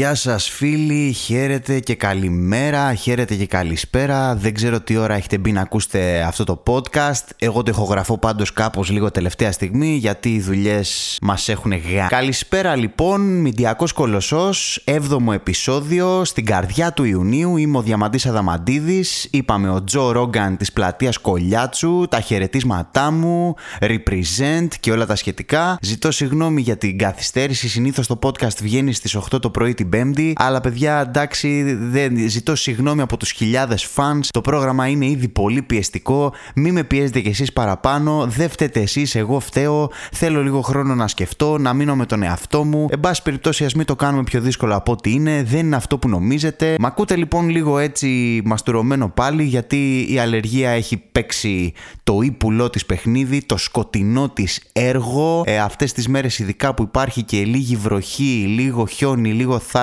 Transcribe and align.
Γεια 0.00 0.14
σας 0.14 0.48
φίλοι, 0.48 1.12
χαίρετε 1.12 1.80
και 1.80 1.94
καλημέρα, 1.94 2.94
χαίρετε 2.94 3.34
και 3.34 3.46
καλησπέρα. 3.46 4.34
Δεν 4.34 4.54
ξέρω 4.54 4.80
τι 4.80 4.96
ώρα 4.96 5.14
έχετε 5.14 5.38
μπει 5.38 5.52
να 5.52 5.60
ακούσετε 5.60 6.22
αυτό 6.22 6.44
το 6.44 6.62
podcast. 6.66 7.24
Εγώ 7.38 7.62
το 7.62 7.70
ηχογραφώ 7.70 8.18
πάντως 8.18 8.52
κάπως 8.52 8.90
λίγο 8.90 9.10
τελευταία 9.10 9.52
στιγμή 9.52 9.96
γιατί 9.96 10.34
οι 10.34 10.40
δουλειές 10.40 11.18
μας 11.22 11.48
έχουν 11.48 11.72
γα. 11.72 12.06
Καλησπέρα 12.06 12.76
λοιπόν, 12.76 13.20
Μηντιακός 13.40 13.92
Κολοσσός, 13.92 14.84
7ο 14.84 15.32
επεισόδιο, 15.32 16.24
στην 16.24 16.44
καρδιά 16.44 16.92
του 16.92 17.04
Ιουνίου. 17.04 17.56
Είμαι 17.56 17.78
ο 17.78 17.82
Διαμαντής 17.82 18.26
Αδαμαντίδης, 18.26 19.28
είπαμε 19.30 19.70
ο 19.70 19.84
Τζο 19.84 20.10
Ρόγκαν 20.10 20.56
της 20.56 20.72
πλατείας 20.72 21.18
Κολιάτσου, 21.18 22.06
τα 22.10 22.20
χαιρετίσματά 22.20 23.10
μου, 23.10 23.54
represent 23.80 24.68
και 24.80 24.92
όλα 24.92 25.06
τα 25.06 25.16
σχετικά. 25.16 25.78
Ζητώ 25.82 26.10
συγγνώμη 26.10 26.60
για 26.60 26.76
την 26.76 26.98
καθυστέρηση, 26.98 27.68
συνήθως 27.68 28.06
το 28.06 28.18
podcast 28.22 28.56
βγαίνει 28.62 28.92
στις 28.92 29.16
8 29.16 29.40
το 29.40 29.50
πρωί 29.50 29.74
την 29.74 29.88
Πέμπτη. 29.90 30.32
Αλλά 30.36 30.60
παιδιά, 30.60 31.00
εντάξει, 31.08 31.62
δεν, 31.80 32.28
ζητώ 32.28 32.54
συγγνώμη 32.54 33.00
από 33.00 33.16
τους 33.16 33.30
χιλιάδες 33.30 33.88
fans. 33.94 34.20
Το 34.30 34.40
πρόγραμμα 34.40 34.86
είναι 34.86 35.06
ήδη 35.06 35.28
πολύ 35.28 35.62
πιεστικό. 35.62 36.32
Μην 36.54 36.72
με 36.72 36.84
πιέζετε 36.84 37.20
κι 37.20 37.28
εσείς 37.28 37.52
παραπάνω. 37.52 38.26
Δεν 38.28 38.48
φταίτε 38.48 38.80
εσείς, 38.80 39.14
εγώ 39.14 39.40
φταίω. 39.40 39.90
Θέλω 40.12 40.42
λίγο 40.42 40.60
χρόνο 40.60 40.94
να 40.94 41.08
σκεφτώ, 41.08 41.58
να 41.58 41.72
μείνω 41.72 41.96
με 41.96 42.06
τον 42.06 42.22
εαυτό 42.22 42.64
μου. 42.64 42.86
Εν 42.90 43.00
πάση 43.00 43.22
περιπτώσει, 43.22 43.64
ας 43.64 43.74
μην 43.74 43.86
το 43.86 43.96
κάνουμε 43.96 44.22
πιο 44.22 44.40
δύσκολο 44.40 44.74
από 44.74 44.92
ό,τι 44.92 45.12
είναι. 45.12 45.42
Δεν 45.42 45.66
είναι 45.66 45.76
αυτό 45.76 45.98
που 45.98 46.08
νομίζετε. 46.08 46.76
Μ' 46.80 46.86
ακούτε 46.86 47.16
λοιπόν 47.16 47.48
λίγο 47.48 47.78
έτσι 47.78 48.40
μαστουρωμένο 48.44 49.08
πάλι, 49.08 49.42
γιατί 49.42 50.06
η 50.08 50.18
αλλεργία 50.18 50.70
έχει 50.70 50.96
παίξει 50.96 51.72
το 52.04 52.20
ύπουλό 52.20 52.70
της 52.70 52.86
παιχνίδι, 52.86 53.42
το 53.46 53.56
σκοτεινό 53.56 54.28
της 54.28 54.60
έργο. 54.72 55.42
Ε, 55.46 55.58
Αυτές 55.58 55.92
τις 55.92 56.08
μέρες 56.08 56.38
ειδικά 56.38 56.74
που 56.74 56.82
υπάρχει 56.82 57.22
και 57.22 57.44
λίγη 57.44 57.76
βροχή, 57.76 58.44
λίγο 58.48 58.86
χιόνι, 58.86 59.32
λίγο 59.32 59.58
θάλασσα 59.58 59.79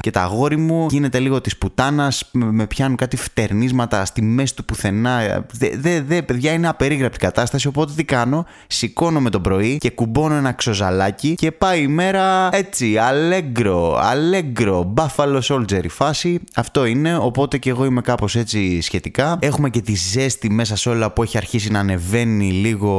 και 0.00 0.10
τα 0.10 0.22
αγόρι 0.22 0.56
μου 0.56 0.86
γίνεται 0.90 1.18
λίγο 1.18 1.40
της 1.40 1.58
πουτάνας, 1.58 2.30
με 2.32 2.66
πιάνουν 2.66 2.96
κάτι 2.96 3.16
φτερνίσματα 3.16 4.04
στη 4.04 4.22
μέση 4.22 4.56
του 4.56 4.64
πουθενά. 4.64 5.44
Δε, 5.52 5.68
δε, 5.76 6.00
δε, 6.00 6.22
παιδιά, 6.22 6.52
είναι 6.52 6.68
απερίγραπτη 6.68 7.18
κατάσταση. 7.18 7.66
Οπότε 7.66 7.92
τι 7.96 8.04
κάνω, 8.04 8.46
σηκώνομαι 8.66 9.30
το 9.30 9.40
πρωί 9.40 9.78
και 9.78 9.90
κουμπώνω 9.90 10.34
ένα 10.34 10.52
ξοζαλάκι 10.52 11.34
και 11.34 11.52
πάει 11.52 11.82
η 11.82 11.86
μέρα 11.86 12.48
έτσι, 12.52 12.96
αλέγκρο, 12.96 13.98
αλέγκρο, 14.02 14.94
Buffalo 14.96 15.40
Soldier 15.48 15.84
η 15.84 15.88
φάση. 15.88 16.40
Αυτό 16.54 16.84
είναι, 16.84 17.16
οπότε 17.16 17.58
και 17.58 17.70
εγώ 17.70 17.84
είμαι 17.84 18.00
κάπως 18.00 18.36
έτσι 18.36 18.80
σχετικά. 18.80 19.38
Έχουμε 19.40 19.70
και 19.70 19.80
τη 19.80 19.94
ζέστη 19.94 20.50
μέσα 20.50 20.76
σε 20.76 20.88
όλα 20.88 21.12
που 21.12 21.22
έχει 21.22 21.36
αρχίσει 21.36 21.70
να 21.70 21.78
ανεβαίνει 21.78 22.50
λίγο 22.50 22.90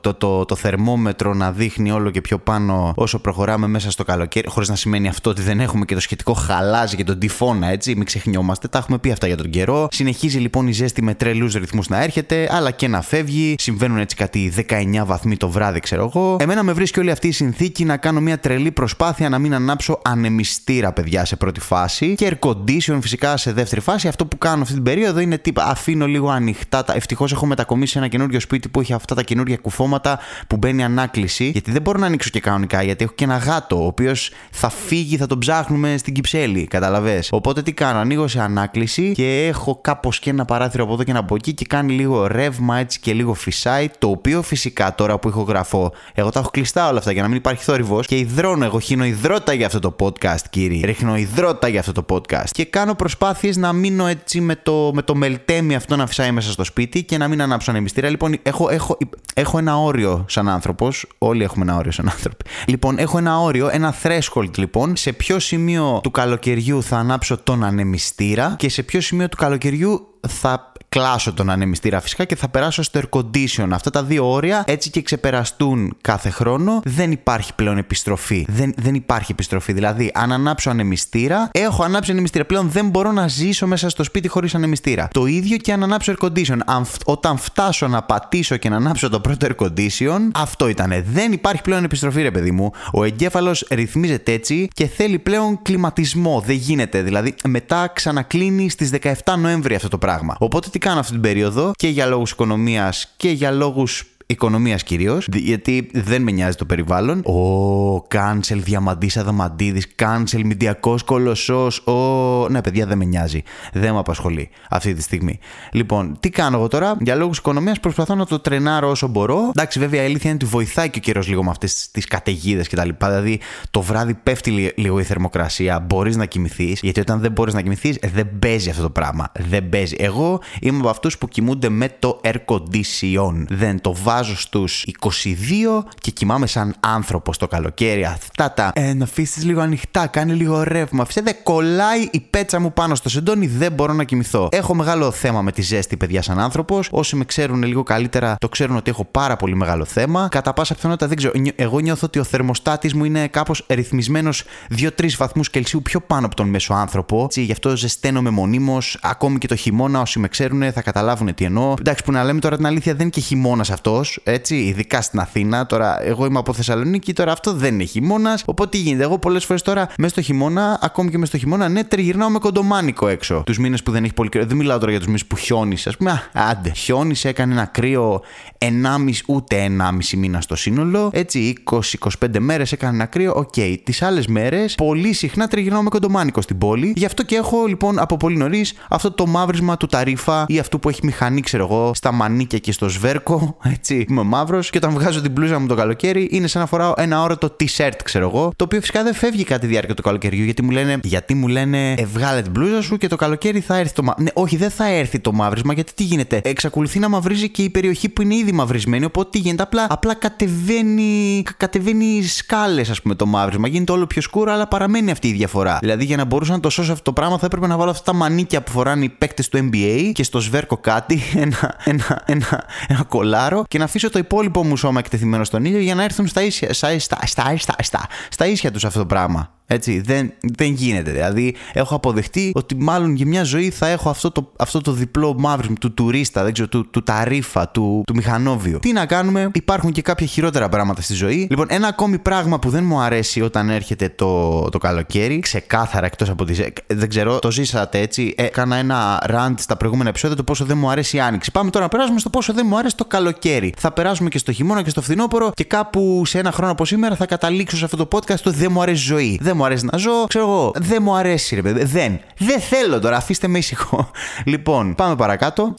το, 0.00 0.14
το, 0.14 0.44
το 0.44 0.54
θερμόμετρο 0.54 1.34
να 1.34 1.52
δείχνει 1.52 1.90
όλο 1.90 2.10
και 2.10 2.20
πιο 2.20 2.38
πάνω 2.38 2.92
όσο 2.96 3.18
προχωράμε 3.18 3.66
μέσα 3.66 3.90
στο 3.90 4.04
καλοκαίρι. 4.04 4.48
Χωρίς 4.48 4.68
να 4.68 4.76
σημαίνει 4.76 5.08
αυτό 5.08 5.30
ότι 5.30 5.42
δεν 5.42 5.60
έχουμε 5.60 5.84
και 5.84 5.94
το 5.94 5.99
σχετικό 6.00 6.32
χαλάζι 6.32 6.96
και 6.96 7.04
τον 7.04 7.18
τυφώνα, 7.18 7.66
έτσι. 7.66 7.94
Μην 7.96 8.04
ξεχνιόμαστε, 8.04 8.68
τα 8.68 8.78
έχουμε 8.78 8.98
πει 8.98 9.10
αυτά 9.10 9.26
για 9.26 9.36
τον 9.36 9.50
καιρό. 9.50 9.88
Συνεχίζει 9.90 10.38
λοιπόν 10.38 10.68
η 10.68 10.72
ζέστη 10.72 11.02
με 11.02 11.14
τρελούς 11.14 11.54
ρυθμούς 11.54 11.88
να 11.88 12.02
έρχεται, 12.02 12.48
αλλά 12.50 12.70
και 12.70 12.88
να 12.88 13.02
φεύγει. 13.02 13.54
Συμβαίνουν 13.58 13.98
έτσι 13.98 14.16
κάτι 14.16 14.52
19 14.68 15.02
βαθμοί 15.04 15.36
το 15.36 15.48
βράδυ, 15.48 15.80
ξέρω 15.80 16.10
εγώ. 16.14 16.36
Εμένα 16.40 16.62
με 16.62 16.72
βρίσκει 16.72 17.00
όλη 17.00 17.10
αυτή 17.10 17.28
η 17.28 17.32
συνθήκη 17.32 17.84
να 17.84 17.96
κάνω 17.96 18.20
μια 18.20 18.38
τρελή 18.38 18.70
προσπάθεια 18.70 19.28
να 19.28 19.38
μην 19.38 19.54
ανάψω 19.54 20.00
ανεμιστήρα, 20.04 20.92
παιδιά, 20.92 21.24
σε 21.24 21.36
πρώτη 21.36 21.60
φάση. 21.60 22.14
Και 22.14 22.30
air 22.30 22.48
condition 22.48 22.98
φυσικά 23.00 23.36
σε 23.36 23.52
δεύτερη 23.52 23.80
φάση. 23.80 24.08
Αυτό 24.08 24.26
που 24.26 24.38
κάνω 24.38 24.62
αυτή 24.62 24.74
την 24.74 24.82
περίοδο 24.82 25.20
είναι 25.20 25.38
τύπα 25.38 25.64
αφήνω 25.64 26.06
λίγο 26.06 26.30
ανοιχτά. 26.30 26.84
Ευτυχώς 26.92 27.32
έχω 27.32 27.46
μετακομίσει 27.46 27.92
σε 27.92 27.98
ένα 27.98 28.08
καινούριο 28.08 28.40
σπίτι 28.40 28.68
που 28.68 28.80
έχει 28.80 28.92
αυτά 28.92 29.14
τα 29.14 29.22
καινούργια 29.22 29.56
κουφώματα 29.56 30.18
που 30.46 30.56
μπαίνει 30.56 30.84
ανάκληση. 30.84 31.48
Γιατί 31.48 31.70
δεν 31.70 31.82
μπορώ 31.82 31.98
να 31.98 32.06
ανοίξω 32.06 32.30
και 32.30 32.40
κανονικά, 32.40 32.82
γιατί 32.82 33.04
έχω 33.04 33.12
και 33.12 33.24
ένα 33.24 33.36
γάτο, 33.36 33.82
ο 33.82 33.86
οποίος 33.86 34.30
θα 34.50 34.68
φύγει, 34.68 35.16
θα 35.16 35.26
τον 35.26 35.38
ψάχνουμε 35.38 35.89
στην 35.98 36.14
Κυψέλη. 36.14 36.66
Καταλαβέ. 36.66 37.22
Οπότε 37.30 37.62
τι 37.62 37.72
κάνω, 37.72 37.98
ανοίγω 37.98 38.28
σε 38.28 38.40
ανάκληση 38.40 39.12
και 39.12 39.46
έχω 39.46 39.78
κάπως 39.80 40.18
και 40.18 40.30
ένα 40.30 40.44
παράθυρο 40.44 40.84
από 40.84 40.92
εδώ 40.92 41.04
και 41.04 41.10
ένα 41.10 41.20
από 41.20 41.34
εκεί 41.34 41.54
και 41.54 41.64
κάνει 41.64 41.92
λίγο 41.92 42.26
ρεύμα 42.26 42.78
έτσι 42.78 43.00
και 43.00 43.12
λίγο 43.12 43.34
φυσάει. 43.34 43.88
Το 43.98 44.08
οποίο 44.08 44.42
φυσικά 44.42 44.94
τώρα 44.94 45.18
που 45.18 45.28
ηχογραφώ, 45.28 45.92
εγώ 46.14 46.30
τα 46.30 46.38
έχω 46.40 46.50
κλειστά 46.50 46.88
όλα 46.88 46.98
αυτά 46.98 47.12
για 47.12 47.22
να 47.22 47.28
μην 47.28 47.36
υπάρχει 47.36 47.64
θόρυβος 47.64 48.06
και 48.06 48.16
υδρώνω. 48.16 48.64
Εγώ 48.64 48.78
χύνω 48.78 49.04
υδρότα 49.04 49.52
για 49.52 49.66
αυτό 49.66 49.78
το 49.78 49.96
podcast, 50.00 50.44
κύριε. 50.50 50.84
Ρίχνω 50.84 51.16
υδρότα 51.16 51.68
για 51.68 51.80
αυτό 51.80 51.92
το 51.92 52.04
podcast. 52.08 52.50
Και 52.50 52.64
κάνω 52.64 52.94
προσπάθειες 52.94 53.56
να 53.56 53.72
μείνω 53.72 54.06
έτσι 54.06 54.40
με 54.40 54.56
το, 54.56 54.90
με 54.94 55.02
το 55.02 55.14
μελτέμι 55.14 55.74
αυτό 55.74 55.96
να 55.96 56.06
φυσάει 56.06 56.30
μέσα 56.30 56.50
στο 56.50 56.64
σπίτι 56.64 57.04
και 57.04 57.18
να 57.18 57.28
μην 57.28 57.42
ανάψω 57.42 57.70
ανεμιστήρα. 57.70 58.08
Λοιπόν, 58.08 58.38
έχω, 58.42 58.70
έχω, 58.70 58.98
έχω 59.34 59.58
ένα 59.58 59.78
όριο 59.78 60.24
σαν 60.28 60.48
άνθρωπος. 60.48 61.06
Όλοι 61.18 61.42
έχουμε 61.42 61.64
ένα 61.64 61.76
όριο 61.76 61.92
σαν 61.92 62.08
άνθρωποι. 62.08 62.44
Λοιπόν, 62.66 62.98
έχω 62.98 63.18
ένα 63.18 63.40
όριο, 63.40 63.68
ένα 63.72 63.94
threshold 64.02 64.56
λοιπόν, 64.56 64.96
σε 64.96 65.12
ποιο 65.12 65.38
σημείο 65.38 65.79
του 66.02 66.10
καλοκαιριού 66.10 66.82
θα 66.82 66.96
ανάψω 66.96 67.38
τον 67.38 67.64
ανεμιστήρα 67.64 68.54
και 68.58 68.68
σε 68.68 68.82
ποιο 68.82 69.00
σημείο 69.00 69.28
του 69.28 69.36
καλοκαιριού 69.36 70.09
θα 70.28 70.72
κλάσω 70.90 71.32
τον 71.32 71.50
ανεμιστήρα 71.50 72.00
φυσικά 72.00 72.24
και 72.24 72.36
θα 72.36 72.48
περάσω 72.48 72.82
στο 72.82 73.00
air 73.00 73.18
condition. 73.18 73.68
Αυτά 73.70 73.90
τα 73.90 74.02
δύο 74.04 74.30
όρια 74.30 74.64
έτσι 74.66 74.90
και 74.90 75.02
ξεπεραστούν 75.02 75.96
κάθε 76.00 76.30
χρόνο. 76.30 76.80
Δεν 76.84 77.12
υπάρχει 77.12 77.54
πλέον 77.54 77.78
επιστροφή. 77.78 78.46
Δεν, 78.48 78.74
δεν 78.76 78.94
υπάρχει 78.94 79.32
επιστροφή. 79.32 79.72
Δηλαδή, 79.72 80.10
αν 80.14 80.32
ανάψω 80.32 80.70
ανεμιστήρα, 80.70 81.48
έχω 81.52 81.82
ανάψει 81.82 82.10
ανεμιστήρα. 82.10 82.44
Πλέον 82.44 82.70
δεν 82.70 82.88
μπορώ 82.88 83.12
να 83.12 83.28
ζήσω 83.28 83.66
μέσα 83.66 83.88
στο 83.88 84.04
σπίτι 84.04 84.28
χωρίς 84.28 84.54
ανεμιστήρα. 84.54 85.08
Το 85.12 85.26
ίδιο 85.26 85.56
και 85.56 85.72
αν 85.72 85.82
ανάψω 85.82 86.14
air 86.16 86.26
condition. 86.26 86.58
Αν, 86.66 86.86
όταν 87.04 87.38
φτάσω 87.38 87.88
να 87.88 88.02
πατήσω 88.02 88.56
και 88.56 88.68
να 88.68 88.76
ανάψω 88.76 89.08
το 89.08 89.20
πρώτο 89.20 89.46
air 89.46 89.66
condition, 89.66 90.18
αυτό 90.34 90.68
ήτανε. 90.68 91.04
Δεν 91.12 91.32
υπάρχει 91.32 91.62
πλέον 91.62 91.84
επιστροφή, 91.84 92.22
ρε 92.22 92.30
παιδί 92.30 92.50
μου. 92.50 92.72
Ο 92.92 93.04
εγκέφαλος 93.04 93.66
ρυθμίζεται 93.70 94.32
έτσι 94.32 94.68
και 94.74 94.86
θέλει 94.86 95.18
πλέον 95.18 95.62
κλιματισμό. 95.62 96.42
Δεν 96.46 96.56
γίνεται. 96.56 97.02
Δηλαδή, 97.02 97.34
μετά 97.44 97.90
ξανακλίνει 97.94 98.70
στις 98.70 98.90
17 99.02 99.12
Νοέμβρη 99.38 99.74
αυτό 99.74 99.88
το 99.88 99.98
πράγμα. 99.98 100.09
Οπότε 100.38 100.68
τι 100.68 100.78
κάνω 100.78 101.00
αυτή 101.00 101.12
την 101.12 101.20
περίοδο; 101.20 101.70
Και 101.74 101.88
για 101.88 102.06
λόγους 102.06 102.30
οικονομίας 102.30 103.12
και 103.16 103.30
για 103.30 103.50
λόγους 103.50 104.04
οικονομίας 104.30 104.82
κυρίως, 104.82 105.28
γιατί 105.32 105.90
δεν 105.92 106.22
με 106.22 106.30
νοιάζει 106.30 106.56
το 106.56 106.64
περιβάλλον. 106.64 107.18
Ο 107.18 108.06
cancel 108.14 108.56
διαμαντής 108.56 109.16
αδαμαντίδης, 109.16 109.86
cancel 110.02 110.42
μηντιακός 110.44 111.02
κολοσσός. 111.02 111.78
Ο. 111.78 112.48
Ναι, 112.48 112.62
παιδιά, 112.62 112.86
δεν 112.86 112.98
με 112.98 113.04
νοιάζει. 113.04 113.42
Δεν 113.72 113.92
με 113.92 113.98
απασχολεί 113.98 114.50
αυτή 114.70 114.94
τη 114.94 115.02
στιγμή. 115.02 115.38
Λοιπόν, 115.72 116.16
τι 116.20 116.30
κάνω 116.30 116.56
εγώ 116.56 116.68
τώρα, 116.68 116.96
για 117.00 117.14
λόγους 117.14 117.38
οικονομίας 117.38 117.80
προσπαθώ 117.80 118.14
να 118.14 118.26
το 118.26 118.38
τρενάρω 118.38 118.90
όσο 118.90 119.08
μπορώ. 119.08 119.48
Εντάξει, 119.48 119.78
βέβαια, 119.78 120.02
η 120.02 120.04
αλήθεια 120.04 120.30
είναι 120.30 120.38
ότι 120.42 120.50
βοηθάει 120.50 120.90
και 120.90 120.98
ο 120.98 121.00
καιρός 121.00 121.28
λίγο 121.28 121.44
με 121.44 121.50
αυτές 121.50 121.90
τις 121.90 122.06
καταιγίδες 122.06 122.68
κτλ. 122.68 122.88
Δηλαδή, 122.98 123.40
το 123.70 123.82
βράδυ 123.82 124.14
πέφτει 124.14 124.72
λίγο 124.76 124.98
η 124.98 125.02
θερμοκρασία, 125.02 125.80
μπορείς 125.80 126.16
να 126.16 126.26
κοιμηθείς, 126.26 126.80
γιατί 126.82 127.00
όταν 127.00 127.20
δεν 127.20 127.32
μπορείς 127.32 127.54
να 127.54 127.60
κοιμηθείς, 127.62 127.98
δεν 128.12 128.38
παίζει 128.38 128.70
αυτό 128.70 128.82
το 128.82 128.90
πράγμα. 128.90 129.32
Δεν 129.48 129.68
παίζει. 129.68 129.96
Εγώ 129.98 130.40
είμαι 130.60 130.78
από 130.78 130.88
αυτούς 130.88 131.18
που 131.18 131.28
κοιμούνται 131.28 131.68
με 131.68 131.88
το 131.98 132.20
air 132.24 132.36
condition. 132.44 133.44
Δεν 133.48 133.80
το 133.80 133.94
βάζω 134.02 134.19
βάζω 134.20 134.36
στους 134.36 134.86
22 135.00 135.84
και 136.00 136.10
κοιμάμαι 136.10 136.46
σαν 136.46 136.74
άνθρωπος 136.80 137.36
το 137.36 137.48
καλοκαίρι. 137.48 138.04
Αυτά 138.04 138.52
τα. 138.52 138.70
Ε, 138.74 138.94
να 138.94 139.04
αφήσεις 139.04 139.44
λίγο 139.44 139.60
ανοιχτά, 139.60 140.06
κάνει 140.06 140.32
λίγο 140.32 140.62
ρεύμα. 140.62 141.04
Φυσικά 141.04 141.24
δεν 141.24 141.36
κολλάει 141.42 142.08
η 142.10 142.20
πέτσα 142.20 142.60
μου 142.60 142.72
πάνω 142.72 142.94
στο 142.94 143.08
σεντόνι, 143.08 143.46
δεν 143.46 143.72
μπορώ 143.72 143.92
να 143.92 144.04
κοιμηθώ. 144.04 144.48
Έχω 144.52 144.74
μεγάλο 144.74 145.10
θέμα 145.10 145.42
με 145.42 145.52
τη 145.52 145.62
ζέστη, 145.62 145.96
παιδιά, 145.96 146.22
σαν 146.22 146.38
άνθρωπος. 146.38 146.88
Όσοι 146.92 147.16
με 147.16 147.24
ξέρουν 147.24 147.62
λίγο 147.62 147.82
καλύτερα, 147.82 148.36
το 148.40 148.48
ξέρουν 148.48 148.76
ότι 148.76 148.90
έχω 148.90 149.04
πάρα 149.04 149.36
πολύ 149.36 149.54
μεγάλο 149.54 149.84
θέμα. 149.84 150.28
Κατά 150.30 150.52
πάσα 150.52 150.74
πιθανότητα 150.74 151.06
δεν 151.06 151.16
ξέρω. 151.16 151.32
Εγώ 151.56 151.78
νιώθω 151.78 152.06
ότι 152.06 152.18
ο 152.18 152.24
θερμοστάτης 152.24 152.94
μου 152.94 153.04
είναι 153.04 153.28
κάπως 153.28 153.64
ρυθμισμένος 153.68 154.44
2-3 154.78 154.88
βαθμούς 155.16 155.50
Κελσίου 155.50 155.82
πιο 155.82 156.00
πάνω 156.00 156.26
από 156.26 156.34
τον 156.34 156.48
μέσο 156.48 156.74
άνθρωπο. 156.74 157.22
Έτσι, 157.24 157.42
γι' 157.42 157.52
αυτό 157.52 157.76
ζεσταίνομαι 157.76 158.30
μονίμως. 158.30 158.98
Ακόμη 159.02 159.38
και 159.38 159.46
το 159.46 159.56
χειμώνα, 159.56 160.00
όσοι 160.00 160.18
με 160.18 160.28
ξέρουν 160.28 160.72
θα 160.72 160.82
καταλάβουν 160.82 161.34
τι 161.34 161.44
εννοώ. 161.44 161.74
Εντάξει, 161.78 162.04
που 162.04 162.12
να 162.12 162.24
λέμε 162.24 162.40
τώρα 162.40 162.56
την 162.56 162.66
αλήθεια, 162.66 162.92
δεν 162.92 163.00
είναι 163.00 163.10
και 163.10 163.20
χειμώνας 163.20 163.70
αυτός 163.70 164.09
έτσι, 164.22 164.56
ειδικά 164.56 165.02
στην 165.02 165.20
Αθήνα. 165.20 165.66
Τώρα, 165.66 166.02
εγώ 166.02 166.26
είμαι 166.26 166.38
από 166.38 166.52
Θεσσαλονίκη, 166.52 167.12
τώρα 167.12 167.32
αυτό 167.32 167.52
δεν 167.52 167.74
είναι 167.74 167.84
χειμώνας. 167.84 168.42
Οπότε 168.46 168.70
τι 168.70 168.78
γίνεται, 168.78 169.02
εγώ 169.02 169.18
πολλές 169.18 169.44
φορές 169.44 169.62
τώρα 169.62 169.88
μέσα 169.98 170.12
στο 170.12 170.22
χειμώνα, 170.22 170.78
ακόμη 170.82 171.10
και 171.10 171.18
μέσα 171.18 171.30
στο 171.30 171.40
χειμώνα, 171.40 171.68
ναι, 171.68 171.84
τριγυρνάω 171.84 172.28
με 172.28 172.38
κοντομάνικο 172.38 173.08
έξω. 173.08 173.42
Τους 173.46 173.58
μήνες 173.58 173.82
που 173.82 173.90
δεν 173.90 174.04
έχει 174.04 174.14
πολύ 174.14 174.28
κρύο. 174.28 174.46
Δεν 174.46 174.56
μιλάω 174.56 174.78
τώρα 174.78 174.90
για 174.90 174.98
τους 174.98 175.06
μήνες 175.06 175.26
που 175.26 175.36
χιόνισε, 175.36 175.88
ας 175.88 175.96
πούμε. 175.96 176.10
Α, 176.10 176.22
άντε, 176.32 176.72
χιόνισε, 176.76 177.28
έκανε 177.28 177.52
ένα 177.52 177.64
κρύο 177.64 178.20
1,5 178.58 179.24
ούτε 179.26 179.64
1,5 179.64 180.16
μήνα 180.16 180.40
στο 180.40 180.56
σύνολο. 180.56 181.10
Έτσι, 181.12 181.54
20-25 181.70 182.38
μέρες 182.38 182.72
έκανε 182.72 182.94
ένα 182.94 183.06
κρύο. 183.06 183.32
OK, 183.36 183.52
okay. 183.56 183.76
τις 183.84 184.02
άλλες 184.02 184.26
μέρες 184.26 184.74
πολύ 184.74 185.12
συχνά 185.12 185.48
τριγυρνάω 185.48 185.82
με 185.82 185.88
κοντομάνικο 185.88 186.40
στην 186.40 186.58
πόλη. 186.58 186.92
Γι' 186.96 187.04
αυτό 187.04 187.22
και 187.22 187.36
έχω 187.36 187.66
λοιπόν 187.66 187.98
από 187.98 188.16
πολύ 188.16 188.36
νωρίς 188.36 188.74
αυτό 188.88 189.10
το 189.10 189.26
μαύρισμα 189.26 189.76
του 189.76 189.86
ταρίφα 189.86 190.44
ή 190.48 190.58
αυτού 190.58 190.78
που 190.78 190.88
έχει 190.88 191.00
μηχανή, 191.02 191.40
ξέρω 191.40 191.64
εγώ, 191.64 191.94
στα 191.94 192.12
μανίκια 192.12 192.58
και 192.58 192.72
στο 192.72 192.88
σβέρκο. 192.88 193.56
Έτσι, 193.62 193.99
έτσι, 194.00 194.12
είμαι 194.12 194.22
μαύρος 194.22 194.70
και 194.70 194.76
όταν 194.76 194.92
βγάζω 194.92 195.20
την 195.20 195.30
μπλούζα 195.30 195.58
μου 195.58 195.66
το 195.66 195.74
καλοκαίρι 195.74 196.28
είναι 196.30 196.46
σαν 196.46 196.60
να 196.60 196.66
φοράω 196.66 196.92
ένα 196.96 197.22
όρο 197.22 197.36
t-shirt, 197.40 197.90
ξέρω 198.04 198.28
εγώ, 198.28 198.52
το 198.56 198.64
οποίο 198.64 198.80
φυσικά 198.80 199.02
δεν 199.02 199.14
φεύγει 199.14 199.44
κατά 199.44 199.60
τη 199.60 199.66
διάρκεια 199.66 199.94
του 199.94 200.02
καλοκαιριού 200.02 200.44
γιατί 200.44 200.62
μου 200.62 200.70
λένε, 200.70 200.98
γιατί 201.02 201.34
μου 201.34 201.48
λένε 201.48 201.92
ε, 201.92 202.04
βγάλε 202.04 202.42
την 202.42 202.50
μπλούζα 202.50 202.82
σου 202.82 202.96
και 202.96 203.08
το 203.08 203.16
καλοκαίρι 203.16 203.60
θα 203.60 203.76
έρθει 203.76 203.94
το 203.94 204.02
μαύρισμα. 204.02 204.32
Ναι, 204.34 204.42
όχι, 204.42 204.56
δεν 204.56 204.70
θα 204.70 204.86
έρθει 204.86 205.18
το 205.18 205.32
μαύρισμα 205.32 205.72
γιατί 205.72 205.92
τι 205.94 206.02
γίνεται. 206.02 206.40
Εξακολουθεί 206.44 206.98
να 206.98 207.08
μαυρίζει 207.08 207.48
και 207.48 207.62
η 207.62 207.70
περιοχή 207.70 208.08
που 208.08 208.22
είναι 208.22 208.34
ήδη 208.34 208.52
μαυρισμένη. 208.52 209.04
Οπότε 209.04 209.28
τι 209.30 209.38
γίνεται. 209.38 209.62
Απλά, 209.62 209.86
απλά 209.90 210.14
κατεβαίνει, 210.14 211.42
κατεβαίνει 211.56 212.22
σκάλες, 212.22 212.90
ας 212.90 213.02
πούμε, 213.02 213.14
το 213.14 213.26
μαύρισμα. 213.26 213.68
Γίνεται 213.68 213.92
όλο 213.92 214.06
πιο 214.06 214.22
σκούρο, 214.22 214.52
αλλά 214.52 214.68
παραμένει 214.68 215.10
αυτή 215.10 215.28
η 215.28 215.32
διαφορά. 215.32 215.78
Δηλαδή 215.80 216.04
για 216.04 216.16
να 216.16 216.24
μπορούσα 216.24 216.52
να 216.52 216.60
το 216.60 216.70
σώσω 216.70 216.92
αυτό 216.92 217.04
το 217.04 217.12
πράγμα 217.12 217.38
θα 217.38 217.46
έπρεπε 217.46 217.66
να 217.66 217.76
βάλω 217.76 217.90
αυτά 217.90 218.10
τα 218.10 218.12
μανίκια 218.12 218.62
που 218.62 218.70
φοράνε 218.70 219.04
οι 219.04 219.08
παίκτες 219.08 219.48
του 219.48 219.70
NBA 219.72 220.10
και 220.12 220.22
στο 220.22 220.40
σβέρκο 220.40 220.76
κάτι, 220.76 221.20
ένα, 221.44 221.76
ένα, 221.84 222.22
ένα, 222.26 222.64
ένα 222.88 223.04
κολάρο 223.08 223.64
και 223.68 223.78
να 223.78 223.86
αφήσω 223.90 224.10
το 224.10 224.18
υπόλοιπο 224.18 224.64
μου 224.64 224.76
σώμα 224.76 224.98
εκτεθειμένο 224.98 225.44
στον 225.44 225.64
ήλιο 225.64 225.80
για 225.80 225.94
να 225.94 226.02
έρθουν 226.02 226.26
στα 226.26 226.42
ίσια, 226.42 226.72
στα, 226.72 226.98
στα, 226.98 227.18
στα, 227.26 227.56
στα, 227.56 227.74
στα, 227.78 228.06
στα 228.28 228.46
ίσια 228.46 228.70
τους 228.70 228.84
αυτό 228.84 228.98
το 228.98 229.06
πράγμα. 229.06 229.59
Έτσι, 229.72 230.00
δεν, 230.00 230.32
δεν 230.40 230.72
γίνεται. 230.72 231.10
Δηλαδή, 231.10 231.54
έχω 231.72 231.94
αποδεχτεί 231.94 232.50
ότι 232.54 232.76
μάλλον 232.78 233.14
για 233.14 233.26
μια 233.26 233.42
ζωή 233.42 233.70
θα 233.70 233.86
έχω 233.86 234.10
αυτό 234.10 234.30
το, 234.30 234.52
αυτό 234.56 234.80
το 234.80 234.92
διπλό 234.92 235.34
μαύρισμα 235.38 235.74
του 235.74 235.94
τουρίστα, 235.94 236.44
δεν 236.44 236.52
ξέρω, 236.52 236.68
του, 236.68 236.90
του 236.90 237.02
ταρίφα, 237.02 237.68
του, 237.68 238.02
του 238.06 238.14
μηχανόβιου. 238.14 238.78
Τι 238.78 238.92
να 238.92 239.06
κάνουμε, 239.06 239.50
υπάρχουν 239.54 239.92
και 239.92 240.02
κάποια 240.02 240.26
χειρότερα 240.26 240.68
πράγματα 240.68 241.02
στη 241.02 241.14
ζωή. 241.14 241.46
Λοιπόν, 241.50 241.66
ένα 241.70 241.88
ακόμη 241.88 242.18
πράγμα 242.18 242.58
που 242.58 242.70
δεν 242.70 242.84
μου 242.84 243.00
αρέσει 243.00 243.40
όταν 243.40 243.70
έρχεται 243.70 244.12
το, 244.16 244.60
το 244.68 244.78
καλοκαίρι, 244.78 245.38
ξεκάθαρα 245.38 246.06
εκτός 246.06 246.28
από 246.30 246.44
τι. 246.44 246.54
Δεν 246.86 247.08
ξέρω, 247.08 247.38
το 247.38 247.50
ζήσατε 247.50 247.98
έτσι. 247.98 248.34
Έκανα 248.36 248.76
ένα 248.76 249.26
rant 249.30 249.54
στα 249.58 249.76
προηγούμενα 249.76 250.08
επεισόδια 250.08 250.36
το 250.36 250.44
πόσο 250.44 250.64
δεν 250.64 250.78
μου 250.78 250.90
αρέσει 250.90 251.16
η 251.16 251.20
άνοιξη. 251.20 251.50
Πάμε 251.50 251.70
τώρα 251.70 251.84
να 251.84 251.90
περάσουμε 251.90 252.18
στο 252.18 252.30
πόσο 252.30 252.52
δεν 252.52 252.66
μου 252.68 252.78
αρέσει 252.78 252.96
το 252.96 253.04
καλοκαίρι. 253.04 253.74
Θα 253.78 253.92
περάσουμε 253.92 254.28
και 254.28 254.38
στο 254.38 254.52
χειμώνα 254.52 254.82
και 254.82 254.90
στο 254.90 255.02
φθινόπωρο 255.02 255.50
και 255.54 255.64
κάπου 255.64 256.22
σε 256.26 256.38
ένα 256.38 256.52
χρόνο 256.52 256.72
από 256.72 256.84
σήμερα 256.84 257.16
θα 257.16 257.26
καταλήξω 257.26 257.76
σε 257.76 257.84
αυτό 257.84 257.96
το 257.96 258.08
podcast 258.12 258.40
το 258.40 258.50
δεν 258.50 258.72
μου 258.72 258.82
αρέσει 258.82 259.04
ζωή. 259.04 259.38
Δεν 259.42 259.56
μου 259.60 259.66
αρέσει 259.66 259.84
να 259.92 259.98
ζω, 259.98 260.24
ξέρω 260.28 260.44
εγώ. 260.44 260.72
Δεν 260.74 261.02
μου 261.02 261.14
αρέσει, 261.14 261.54
ρε 261.54 261.62
παιδί. 261.62 261.84
Δεν. 261.84 262.20
Δεν 262.38 262.60
θέλω 262.60 262.98
τώρα, 262.98 263.16
αφήστε 263.16 263.48
με 263.48 263.58
ήσυχο. 263.58 264.10
Λοιπόν, 264.44 264.94
πάμε 264.94 265.16
παρακάτω. 265.16 265.74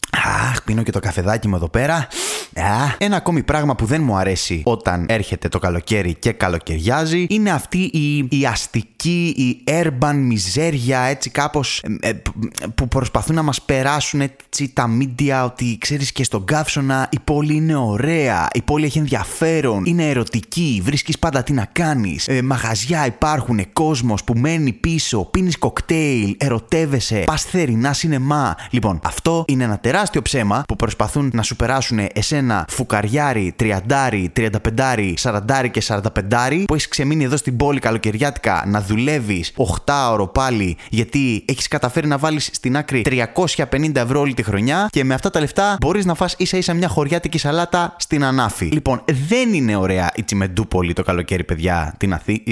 Αχ, 0.50 0.62
πίνω 0.62 0.82
και 0.82 0.92
το 0.92 1.00
καφεδάκι 1.00 1.48
μου 1.48 1.56
εδώ 1.56 1.68
πέρα. 1.68 2.08
Α, 2.54 2.94
ένα 2.98 3.16
ακόμη 3.16 3.42
πράγμα 3.42 3.74
που 3.74 3.84
δεν 3.84 4.02
μου 4.02 4.16
αρέσει 4.16 4.62
όταν 4.64 5.06
έρχεται 5.08 5.48
το 5.48 5.58
καλοκαίρι 5.58 6.14
και 6.14 6.32
καλοκαιριάζει 6.32 7.26
είναι 7.28 7.50
αυτή 7.50 7.78
η, 7.78 8.16
η 8.30 8.46
αστική, 8.46 9.34
η 9.36 9.64
urban 9.70 10.14
μιζέρια, 10.14 11.00
έτσι 11.00 11.30
κάπως 11.30 11.82
ε, 12.00 12.08
ε, 12.08 12.12
που 12.74 12.88
προσπαθούν 12.88 13.34
να 13.34 13.42
μας 13.42 13.62
περάσουν 13.62 14.20
έτσι 14.20 14.72
τα 14.72 14.88
media 14.98 15.42
ότι 15.44 15.78
ξέρεις 15.80 16.12
και 16.12 16.24
στον 16.24 16.44
καύσωνα 16.44 17.08
η 17.10 17.18
πόλη 17.24 17.54
είναι 17.54 17.76
ωραία, 17.76 18.48
η 18.52 18.62
πόλη 18.62 18.84
έχει 18.84 18.98
ενδιαφέρον, 18.98 19.84
είναι 19.84 20.08
ερωτική, 20.08 20.80
βρίσκεις 20.84 21.18
πάντα 21.18 21.42
τι 21.42 21.52
να 21.52 21.68
κάνεις, 21.72 22.28
ε, 22.28 22.42
μαγαζιά 22.42 23.06
υπάρχουν, 23.06 23.71
κόσμος 23.72 24.24
που 24.24 24.34
μένει 24.36 24.72
πίσω, 24.72 25.24
πίνεις 25.24 25.58
κοκτέιλ, 25.58 26.34
ερωτεύεσαι, 26.38 27.22
πας 27.26 27.42
θερινά 27.42 27.92
σινεμά. 27.92 28.56
Λοιπόν, 28.70 29.00
αυτό 29.04 29.44
είναι 29.48 29.64
ένα 29.64 29.78
τεράστιο 29.78 30.22
ψέμα 30.22 30.62
που 30.68 30.76
προσπαθούν 30.76 31.30
να 31.34 31.42
σου 31.42 31.56
περάσουν 31.56 31.98
εσένα 32.12 32.66
φουκαριάρι, 32.68 33.52
τριαντάρι, 33.56 34.30
τριανταπεντάρι, 34.32 35.14
σαραντάρι 35.16 35.70
και 35.70 35.80
σαρανταπεντάρι 35.80 36.64
που 36.64 36.74
έχεις 36.74 36.88
ξεμείνει 36.88 37.24
εδώ 37.24 37.36
στην 37.36 37.56
πόλη 37.56 37.80
καλοκαιριάτικα 37.80 38.64
να 38.66 38.80
δουλεύεις 38.80 39.52
8 39.56 40.10
ώρο 40.10 40.26
πάλι 40.26 40.76
γιατί 40.88 41.44
έχεις 41.48 41.68
καταφέρει 41.68 42.06
να 42.06 42.18
βάλεις 42.18 42.50
στην 42.52 42.76
άκρη 42.76 43.02
350 43.04 43.94
ευρώ 43.94 44.20
όλη 44.20 44.34
τη 44.34 44.42
χρονιά 44.42 44.88
και 44.90 45.04
με 45.04 45.14
αυτά 45.14 45.30
τα 45.30 45.40
λεφτά 45.40 45.76
μπορείς 45.80 46.04
να 46.04 46.14
φας 46.14 46.34
ίσα 46.38 46.56
ίσα 46.56 46.74
μια 46.74 46.88
χωριάτικη 46.88 47.38
σαλάτα 47.38 47.96
στην 47.98 48.24
Ανάφη. 48.24 48.64
Λοιπόν, 48.64 49.04
δεν 49.28 49.54
είναι 49.54 49.76
ωραία 49.76 50.10
η 50.14 50.22
Τσιμεντούπολη 50.22 50.92
το 50.92 51.02
καλοκαίρι, 51.02 51.44
παιδιά. 51.44 51.94
Την 51.98 52.12
Αθή... 52.14 52.42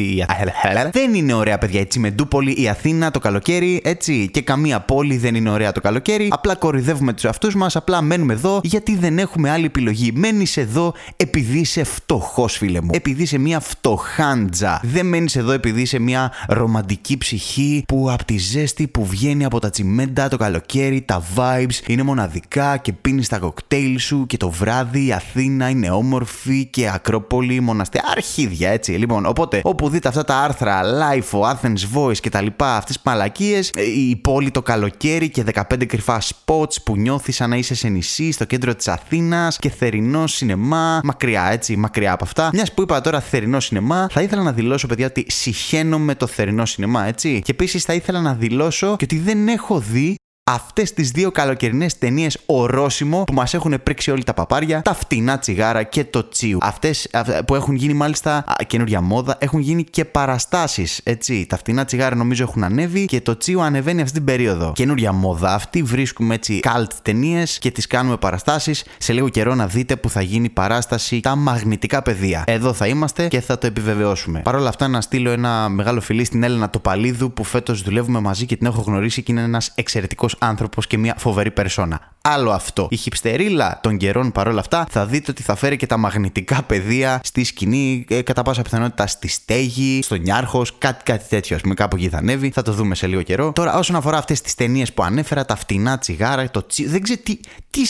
Δεν 1.02 1.14
είναι 1.14 1.32
ωραία, 1.32 1.58
παιδιά, 1.58 1.80
η 1.80 1.86
Τσιμεντούπολη, 1.86 2.54
η 2.62 2.68
Αθήνα 2.68 3.10
το 3.10 3.18
καλοκαίρι, 3.18 3.80
έτσι. 3.84 4.28
Και 4.32 4.42
καμία 4.42 4.80
πόλη 4.80 5.16
δεν 5.16 5.34
είναι 5.34 5.50
ωραία 5.50 5.72
το 5.72 5.80
καλοκαίρι. 5.80 6.28
Απλά 6.32 6.54
κορυδεύουμε 6.56 7.12
τους 7.12 7.24
εαυτούς 7.24 7.54
μας, 7.54 7.76
απλά 7.76 8.02
μένουμε 8.02 8.32
εδώ 8.32 8.60
γιατί 8.62 8.96
δεν 8.96 9.18
έχουμε 9.18 9.50
άλλη 9.50 9.64
επιλογή. 9.64 10.12
Μένεις 10.14 10.56
εδώ 10.56 10.94
επειδή 11.16 11.58
είσαι 11.58 11.84
φτωχός, 11.84 12.56
φίλε 12.56 12.80
μου. 12.80 12.90
Επειδή 12.92 13.22
είσαι 13.22 13.38
μια 13.38 13.60
φτωχάντζα. 13.60 14.80
Δεν 14.82 15.06
μένεις 15.06 15.36
εδώ 15.36 15.52
επειδή 15.52 15.80
είσαι 15.80 15.98
μια 15.98 16.32
ρομαντική 16.48 17.18
ψυχή 17.18 17.84
που 17.88 18.10
από 18.10 18.24
τη 18.24 18.38
ζέστη 18.38 18.86
που 18.88 19.06
βγαίνει 19.06 19.44
από 19.44 19.58
τα 19.58 19.70
τσιμέντα 19.70 20.28
το 20.28 20.36
καλοκαίρι, 20.36 21.00
τα 21.00 21.22
vibes 21.36 21.86
είναι 21.88 22.02
μοναδικά 22.02 22.76
και 22.76 22.92
πίνεις 22.92 23.28
τα 23.28 23.38
κοκτέιλ 23.38 23.98
σου 23.98 24.26
και 24.26 24.36
το 24.36 24.50
βράδυ 24.50 25.06
η 25.06 25.12
Αθήνα 25.12 25.68
είναι 25.68 25.90
όμορφη 25.90 26.64
και 26.64 26.90
Ακρόπολη, 26.94 27.60
μοναστή. 27.60 28.00
Αρχίδια, 28.16 28.70
έτσι. 28.70 28.92
Λοιπόν, 28.92 29.26
οπότε 29.26 29.60
όπου 29.64 29.88
δείτε 29.88 30.08
αυτά 30.08 30.24
τα 30.24 30.36
άρθρα, 30.36 30.82
Life, 30.90 31.40
Athens 31.40 31.98
Voice 31.98 32.18
και 32.18 32.28
τα 32.28 32.40
λοιπά, 32.40 32.76
αυτές 32.76 32.94
τις 32.96 33.04
μαλακίες, 33.04 33.70
η 33.96 34.16
πόλη 34.16 34.50
το 34.50 34.62
καλοκαίρι 34.62 35.30
και 35.30 35.42
15 35.42 35.86
κρυφά 35.86 36.20
spots 36.20 36.82
που 36.84 36.96
νιώθεις 36.96 37.36
σαν 37.36 37.50
να 37.50 37.56
είσαι 37.56 37.74
σε 37.74 37.88
νησί 37.88 38.32
στο 38.32 38.44
κέντρο 38.44 38.74
της 38.74 38.88
Αθήνας 38.88 39.58
και 39.58 39.70
θερινό 39.70 40.26
σινεμά. 40.26 41.00
Μακριά, 41.04 41.48
έτσι, 41.50 41.76
μακριά 41.76 42.12
από 42.12 42.24
αυτά. 42.24 42.50
Μιας 42.52 42.72
που 42.72 42.82
είπα 42.82 43.00
τώρα 43.00 43.20
θερινό 43.20 43.60
σινεμά, 43.60 44.08
θα 44.10 44.22
ήθελα 44.22 44.42
να 44.42 44.52
δηλώσω, 44.52 44.86
παιδιά, 44.86 45.06
ότι 45.06 45.26
συχαίνω 45.28 45.98
με 45.98 46.14
το 46.14 46.26
θερινό 46.26 46.66
σινεμά, 46.66 47.06
έτσι. 47.06 47.40
Και 47.44 47.50
επίσης 47.50 47.84
θα 47.84 47.94
ήθελα 47.94 48.20
να 48.20 48.34
δηλώσω 48.34 48.96
και 48.96 49.04
ότι 49.04 49.18
δεν 49.18 49.48
έχω 49.48 49.78
δει 49.78 50.14
αυτές 50.54 50.92
τις 50.92 51.10
δύο 51.10 51.30
καλοκαιρινές 51.30 51.98
ταινίες 51.98 52.38
ορόσημο 52.46 53.24
που 53.24 53.32
μας 53.32 53.54
έχουν 53.54 53.74
πρίξει 53.82 54.10
όλοι 54.10 54.24
τα 54.24 54.34
παπάρια, 54.34 54.82
τα 54.82 54.94
φτηνά 54.94 55.38
τσιγάρα 55.38 55.82
και 55.82 56.04
το 56.04 56.28
τσίου. 56.28 56.58
Αυτές 56.62 57.08
που 57.46 57.54
έχουν 57.54 57.74
γίνει 57.74 57.92
μάλιστα 57.92 58.44
καινούρια 58.66 59.00
μόδα, 59.00 59.36
έχουν 59.40 59.60
γίνει 59.60 59.84
και 59.84 60.04
παραστάσεις. 60.04 61.00
Έτσι, 61.02 61.46
τα 61.46 61.56
φτηνά 61.56 61.84
τσιγάρα 61.84 62.16
νομίζω 62.16 62.42
έχουν 62.42 62.64
ανέβει 62.64 63.04
και 63.04 63.20
το 63.20 63.36
τσίου 63.36 63.62
ανεβαίνει 63.62 64.00
αυτή 64.00 64.12
την 64.12 64.24
περίοδο. 64.24 64.72
Καινούρια 64.74 65.12
μόδα 65.12 65.54
αυτή, 65.54 65.82
βρίσκουμε 65.82 66.34
έτσι 66.34 66.60
καλτ 66.60 66.92
ταινίες 67.02 67.58
και 67.58 67.70
τις 67.70 67.86
κάνουμε 67.86 68.16
παραστάσεις. 68.16 68.84
Σε 68.98 69.12
λίγο 69.12 69.28
καιρό 69.28 69.54
να 69.54 69.66
δείτε 69.66 69.96
που 69.96 70.10
θα 70.10 70.22
γίνει 70.22 70.48
παράσταση 70.48 71.20
τα 71.20 71.36
μαγνητικά 71.36 72.02
πεδία. 72.02 72.44
Εδώ 72.46 72.72
θα 72.72 72.86
είμαστε 72.86 73.28
και 73.28 73.40
θα 73.40 73.58
το 73.58 73.66
επιβεβαιώσουμε. 73.66 74.40
Παρ' 74.40 74.54
όλα 74.54 74.68
αυτά, 74.68 74.88
να 74.88 75.00
στείλω 75.00 75.30
ένα 75.30 75.68
μεγάλο 75.68 76.00
φιλί 76.00 76.24
στην 76.24 76.42
Έλενα 76.42 76.70
Τοπαλίδου 76.70 77.32
που 77.32 77.44
φέτος 77.44 77.82
δουλεύουμε 77.82 78.20
μαζί 78.20 78.46
και 78.46 78.56
την 78.56 78.66
έχω 78.66 78.80
γνωρίσει 78.80 79.22
και 79.22 79.32
είναι 79.32 79.42
ένας 79.42 79.72
εξαιρετικός 79.74 80.36
άνθρωπος 80.40 80.86
και 80.86 80.98
μια 80.98 81.14
φοβερή 81.18 81.50
περσόνα. 81.50 82.00
Άλλο 82.22 82.50
αυτό. 82.50 82.88
Η 82.90 82.96
χυψτερίλα 82.96 83.78
των 83.82 83.96
καιρών 83.96 84.32
παρόλα 84.32 84.60
αυτά 84.60 84.86
θα 84.90 85.06
δείτε 85.06 85.30
ότι 85.30 85.42
θα 85.42 85.54
φέρει 85.54 85.76
και 85.76 85.86
τα 85.86 85.96
μαγνητικά 85.96 86.62
πεδία 86.62 87.20
στη 87.24 87.44
σκηνή, 87.44 88.04
ε, 88.08 88.22
κατά 88.22 88.42
πάσα 88.42 88.62
πιθανότητα 88.62 89.06
στη 89.06 89.28
στέγη, 89.28 90.02
στο 90.02 90.14
νιάρχος, 90.14 90.78
κάτι, 90.78 91.04
κάτι 91.04 91.28
τέτοιο. 91.28 91.56
Α 91.56 91.60
πούμε, 91.60 91.74
κάπου 91.74 91.96
εκεί 91.96 92.08
θα 92.08 92.18
ανέβει. 92.18 92.50
Θα 92.50 92.62
το 92.62 92.72
δούμε 92.72 92.94
σε 92.94 93.06
λίγο 93.06 93.22
καιρό. 93.22 93.52
Τώρα, 93.52 93.78
όσον 93.78 93.96
αφορά 93.96 94.18
αυτές 94.18 94.40
τις 94.40 94.54
ταινίες 94.54 94.92
που 94.92 95.02
ανέφερα, 95.02 95.44
τα 95.44 95.56
φτηνά 95.56 95.98
τσιγάρα, 95.98 96.50
το 96.50 96.62
τσι... 96.62 96.86
Δεν 96.86 97.02
ξέρω 97.02 97.20
τι. 97.22 97.40
τι 97.70 97.80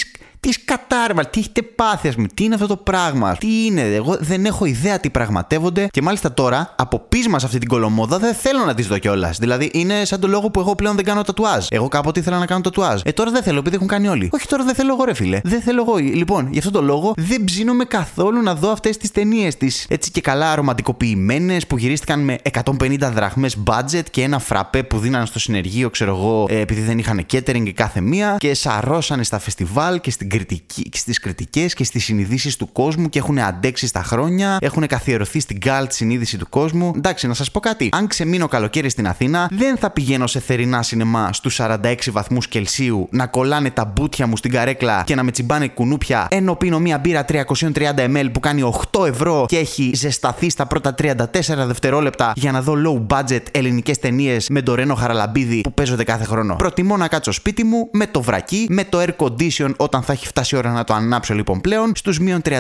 τι 0.41 0.53
σκατάρμα, 0.53 1.25
τι 1.25 1.41
έχετε 1.41 1.63
πάθει, 1.63 2.09
ας 2.09 2.15
πούμε, 2.15 2.27
τι 2.35 2.45
είναι 2.45 2.55
αυτό 2.55 2.67
το 2.67 2.77
πράγμα, 2.77 3.37
τι 3.37 3.65
είναι, 3.65 3.83
εγώ 3.83 4.17
δεν 4.21 4.45
έχω 4.45 4.65
ιδέα 4.65 5.01
τι 5.01 5.11
πραγματεύονται 5.11 5.87
και 5.91 6.03
μάλιστα 6.03 6.33
τώρα 6.33 6.75
από 6.77 6.99
πείσμα 6.99 7.39
σε 7.39 7.47
αυτή 7.47 7.59
την 7.59 7.69
κολομόδα 7.69 8.19
δεν 8.19 8.35
θέλω 8.35 8.65
να 8.65 8.75
τις 8.75 8.87
δω 8.87 8.99
κιόλας. 8.99 9.39
Δηλαδή 9.39 9.71
είναι 9.73 10.05
σαν 10.05 10.21
το 10.21 10.29
λόγο 10.29 10.51
που 10.51 10.61
εγώ 10.61 10.75
πλέον 10.75 10.97
δεν 10.97 11.05
κάνω 11.05 11.23
τατουάζ. 11.23 11.67
Εγώ 11.71 11.89
κάποτε 11.89 12.21
ήθελα 12.21 12.39
να 12.39 12.47
κάνω 12.47 12.61
τατουάζ. 12.61 13.01
Ε 13.05 13.13
τώρα 13.13 13.31
δεν 13.31 13.43
θέλω 13.43 13.59
επειδή 13.59 13.77
έχουν 13.77 13.89
κάνει 13.89 14.09
όλοι. 14.09 14.29
Όχι 14.33 14.47
τώρα 14.47 14.65
δεν 14.65 14.75
θέλω 14.75 14.93
εγώ, 14.93 15.05
ρε 15.05 15.15
φίλε. 15.15 15.41
Δεν 15.45 15.61
θέλω 15.63 15.85
εγώ. 15.89 15.97
Λοιπόν, 15.97 16.49
γι' 16.53 16.59
αυτό 16.59 16.71
το 16.71 16.83
λόγο 16.83 17.13
δεν 17.17 17.45
ψήνομαι 17.45 17.85
καθόλου 17.85 18.43
να 18.43 18.55
δω 18.55 18.71
αυτές 18.71 18.97
τις 18.97 19.11
ταινίες 19.11 19.57
της 19.57 19.87
έτσι 19.89 20.11
και 20.11 20.21
καλά 20.21 20.55
ρομαντικοποιημένες 20.55 21.67
που 21.67 21.77
γυρίστηκαν 21.77 22.21
με 22.21 22.39
150 22.81 22.99
δραχμές 22.99 23.57
budget 23.65 24.03
και 24.11 24.23
ένα 24.23 24.39
φραπέ 24.39 24.83
που 24.83 24.99
δίνανε 24.99 25.27
στο 25.27 25.39
συνεργείο, 25.39 25.91
ξέρω 25.91 26.17
εγώ, 26.17 26.47
ε, 26.49 26.61
επειδή 26.61 26.81
δεν 26.81 26.99
είχαν 26.99 27.27
catering 27.33 27.71
κάθε 27.75 28.01
μία 28.01 28.37
και 28.39 28.55
σαρώσανε 28.55 29.23
στα 29.23 29.39
φεστιβάλ 29.39 30.01
και 30.01 30.11
στην 30.11 30.30
κριτική, 30.31 30.91
στις 30.93 31.21
κριτικές 31.21 31.75
και 31.75 31.85
στις 31.85 32.05
συνειδήσεις 32.05 32.57
του 32.57 32.73
κόσμου 32.73 33.09
και 33.09 33.19
έχουν 33.19 33.39
αντέξει 33.39 33.87
στα 33.87 34.03
χρόνια, 34.03 34.57
έχουν 34.61 34.87
καθιερωθεί 34.87 35.41
στην 35.41 35.61
καλτ 35.61 35.93
συνείδηση 35.93 36.37
του 36.37 36.49
κόσμου. 36.49 36.93
Εντάξει, 36.97 37.27
να 37.27 37.35
σας 37.35 37.51
πω 37.51 37.61
κάτι. 37.61 37.89
Αν 37.93 38.07
ξεμείνω 38.07 38.49
καλοκαίρι 38.49 38.89
στην 38.89 39.07
Αθήνα, 39.07 39.49
δεν 39.51 39.77
θα 39.77 39.91
πηγαίνω 39.91 40.27
σε 40.27 40.41
θερινά 40.41 40.83
σινεμά 40.83 41.33
στους 41.33 41.61
46 41.61 41.95
βαθμούς 42.11 42.49
Κελσίου 42.49 43.09
να 43.11 43.27
κολλάνε 43.27 43.71
τα 43.71 43.85
μπούτια 43.85 44.27
μου 44.27 44.37
στην 44.37 44.51
καρέκλα 44.51 45.03
και 45.07 45.15
να 45.15 45.23
με 45.23 45.31
τσιμπάνε 45.31 45.69
κουνούπια 45.69 46.27
ενώ 46.31 46.55
πίνω 46.55 46.79
μία 46.79 46.99
μπύρα 46.99 47.25
330 47.29 47.45
ml 47.97 48.29
που 48.33 48.41
κάνει 48.41 48.73
8 48.93 49.07
ευρώ 49.07 49.45
και 49.49 49.59
έχει 49.59 49.91
ζεσταθεί 49.95 50.51
στα 50.51 50.67
πρώτα 50.67 50.95
34 51.03 51.17
δευτερόλεπτα 51.67 52.33
για 52.37 52.53
να 52.53 52.63
δω 52.63 52.75
low 52.87 53.17
budget 53.17 53.43
ελληνικές 53.51 53.99
ταινίες 53.99 54.49
με 54.49 54.63
το 54.63 54.75
Ρένο 54.75 54.95
Χαραλαμπίδη 54.95 55.61
που 55.61 55.73
παίζονται 55.73 56.05
κάθε 56.05 56.25
χρόνο. 56.25 56.57
Προτιμώ 56.57 56.97
να 56.97 57.09
κάτσω 57.09 57.33
σπίτι 57.33 57.65
μου 57.65 57.89
με 57.93 58.07
το 58.07 58.23
βρακί, 58.23 58.67
με 58.69 58.85
το 58.85 58.99
air 59.01 59.27
condition 59.27 59.75
όταν 59.77 60.03
θα 60.03 60.15
έχει 60.21 60.29
φτάσει 60.29 60.55
η 60.55 60.59
ώρα 60.59 60.73
να 60.73 60.85
το 60.85 60.95
ανάψω 60.95 61.35
λοιπόν 61.35 61.61
πλέον 61.61 61.93
στους 61.95 62.19
μείον 62.19 62.41
38 62.45 62.55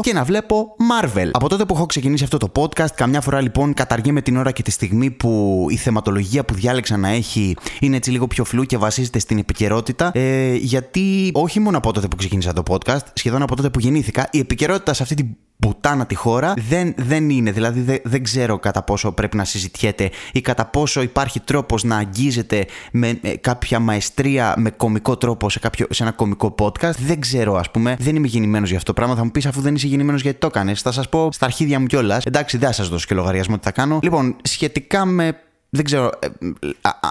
και 0.00 0.12
να 0.12 0.24
βλέπω 0.24 0.76
Marvel. 0.90 1.28
Από 1.32 1.48
τότε 1.48 1.64
που 1.64 1.74
έχω 1.74 1.86
ξεκινήσει 1.86 2.24
αυτό 2.24 2.36
το 2.36 2.52
podcast, 2.54 2.90
καμιά 2.94 3.20
φορά 3.20 3.40
λοιπόν 3.40 3.74
καταργέμαι 3.74 4.22
την 4.22 4.36
ώρα 4.36 4.50
και 4.50 4.62
τη 4.62 4.70
στιγμή 4.70 5.10
που 5.10 5.66
η 5.70 5.76
θεματολογία 5.76 6.44
που 6.44 6.54
διάλεξα 6.54 6.96
να 6.96 7.08
έχει 7.08 7.56
είναι 7.80 7.96
έτσι 7.96 8.10
λίγο 8.10 8.26
πιο 8.26 8.44
φλού 8.44 8.64
και 8.64 8.76
βασίζεται 8.76 9.18
στην 9.18 9.38
επικαιρότητα. 9.38 10.10
Ε, 10.14 10.54
γιατί 10.54 11.30
όχι 11.34 11.60
μόνο 11.60 11.76
από 11.76 11.92
τότε 11.92 12.08
που 12.08 12.16
ξεκίνησα 12.16 12.52
το 12.52 12.62
podcast, 12.68 13.04
σχεδόν 13.12 13.42
από 13.42 13.56
τότε 13.56 13.70
που 13.70 13.78
γεννήθηκα, 13.78 14.28
η 14.30 14.38
επικαιρότητα 14.38 14.94
σε 14.94 15.02
αυτή 15.02 15.14
την 15.14 15.26
πουτάνα 15.58 16.06
τη 16.06 16.14
χώρα 16.14 16.54
δεν, 16.68 16.94
δεν 16.96 17.30
είναι. 17.30 17.50
Δηλαδή 17.50 17.80
δεν, 17.80 17.98
δεν 18.04 18.22
ξέρω 18.22 18.58
κατά 18.58 18.82
πόσο 18.82 19.12
πρέπει 19.12 19.36
να 19.36 19.44
συζητιέται 19.44 20.10
ή 20.32 20.40
κατά 20.40 20.64
πόσο 20.66 21.02
υπάρχει 21.02 21.40
τρόπος 21.40 21.84
να 21.84 21.96
αγγίζεται 21.96 22.66
με, 22.92 23.20
κάποια 23.40 23.78
μαεστρία 23.78 24.54
με 24.56 24.70
κομικό 24.70 25.16
τρόπο 25.16 25.50
σε, 25.50 25.58
κάποιο, 25.58 25.86
σε 25.90 26.02
ένα 26.02 26.12
κομικό 26.12 26.54
podcast. 26.58 26.96
Δεν 26.98 27.20
ξέρω, 27.20 27.54
ας 27.54 27.70
πούμε. 27.70 27.96
Δεν 27.98 28.16
είμαι 28.16 28.26
γεννημένος 28.26 28.68
για 28.68 28.78
αυτό 28.78 28.92
το 28.92 29.00
πράγμα. 29.00 29.16
Θα 29.16 29.24
μου 29.24 29.30
πεις 29.30 29.46
αφού 29.46 29.60
δεν 29.60 29.74
είσαι 29.74 29.86
γεννημένος 29.86 30.22
γιατί 30.22 30.38
το 30.38 30.46
έκανες. 30.46 30.82
Θα 30.82 30.92
σας 30.92 31.08
πω 31.08 31.28
στα 31.32 31.46
αρχίδια 31.46 31.80
μου 31.80 31.86
κιόλας. 31.86 32.24
Εντάξει, 32.24 32.58
δεν 32.58 32.68
θα 32.68 32.74
σας 32.74 32.88
δώσω 32.88 33.06
και 33.06 33.14
λογαριασμό 33.14 33.56
τι 33.56 33.64
θα 33.64 33.70
κάνω. 33.70 33.98
Λοιπόν, 34.02 34.36
σχετικά 34.42 35.04
με. 35.04 35.40
Δεν 35.70 35.84
ξέρω. 35.84 36.10
Ε, 36.18 36.26
α, 36.80 36.90
α, 36.90 37.10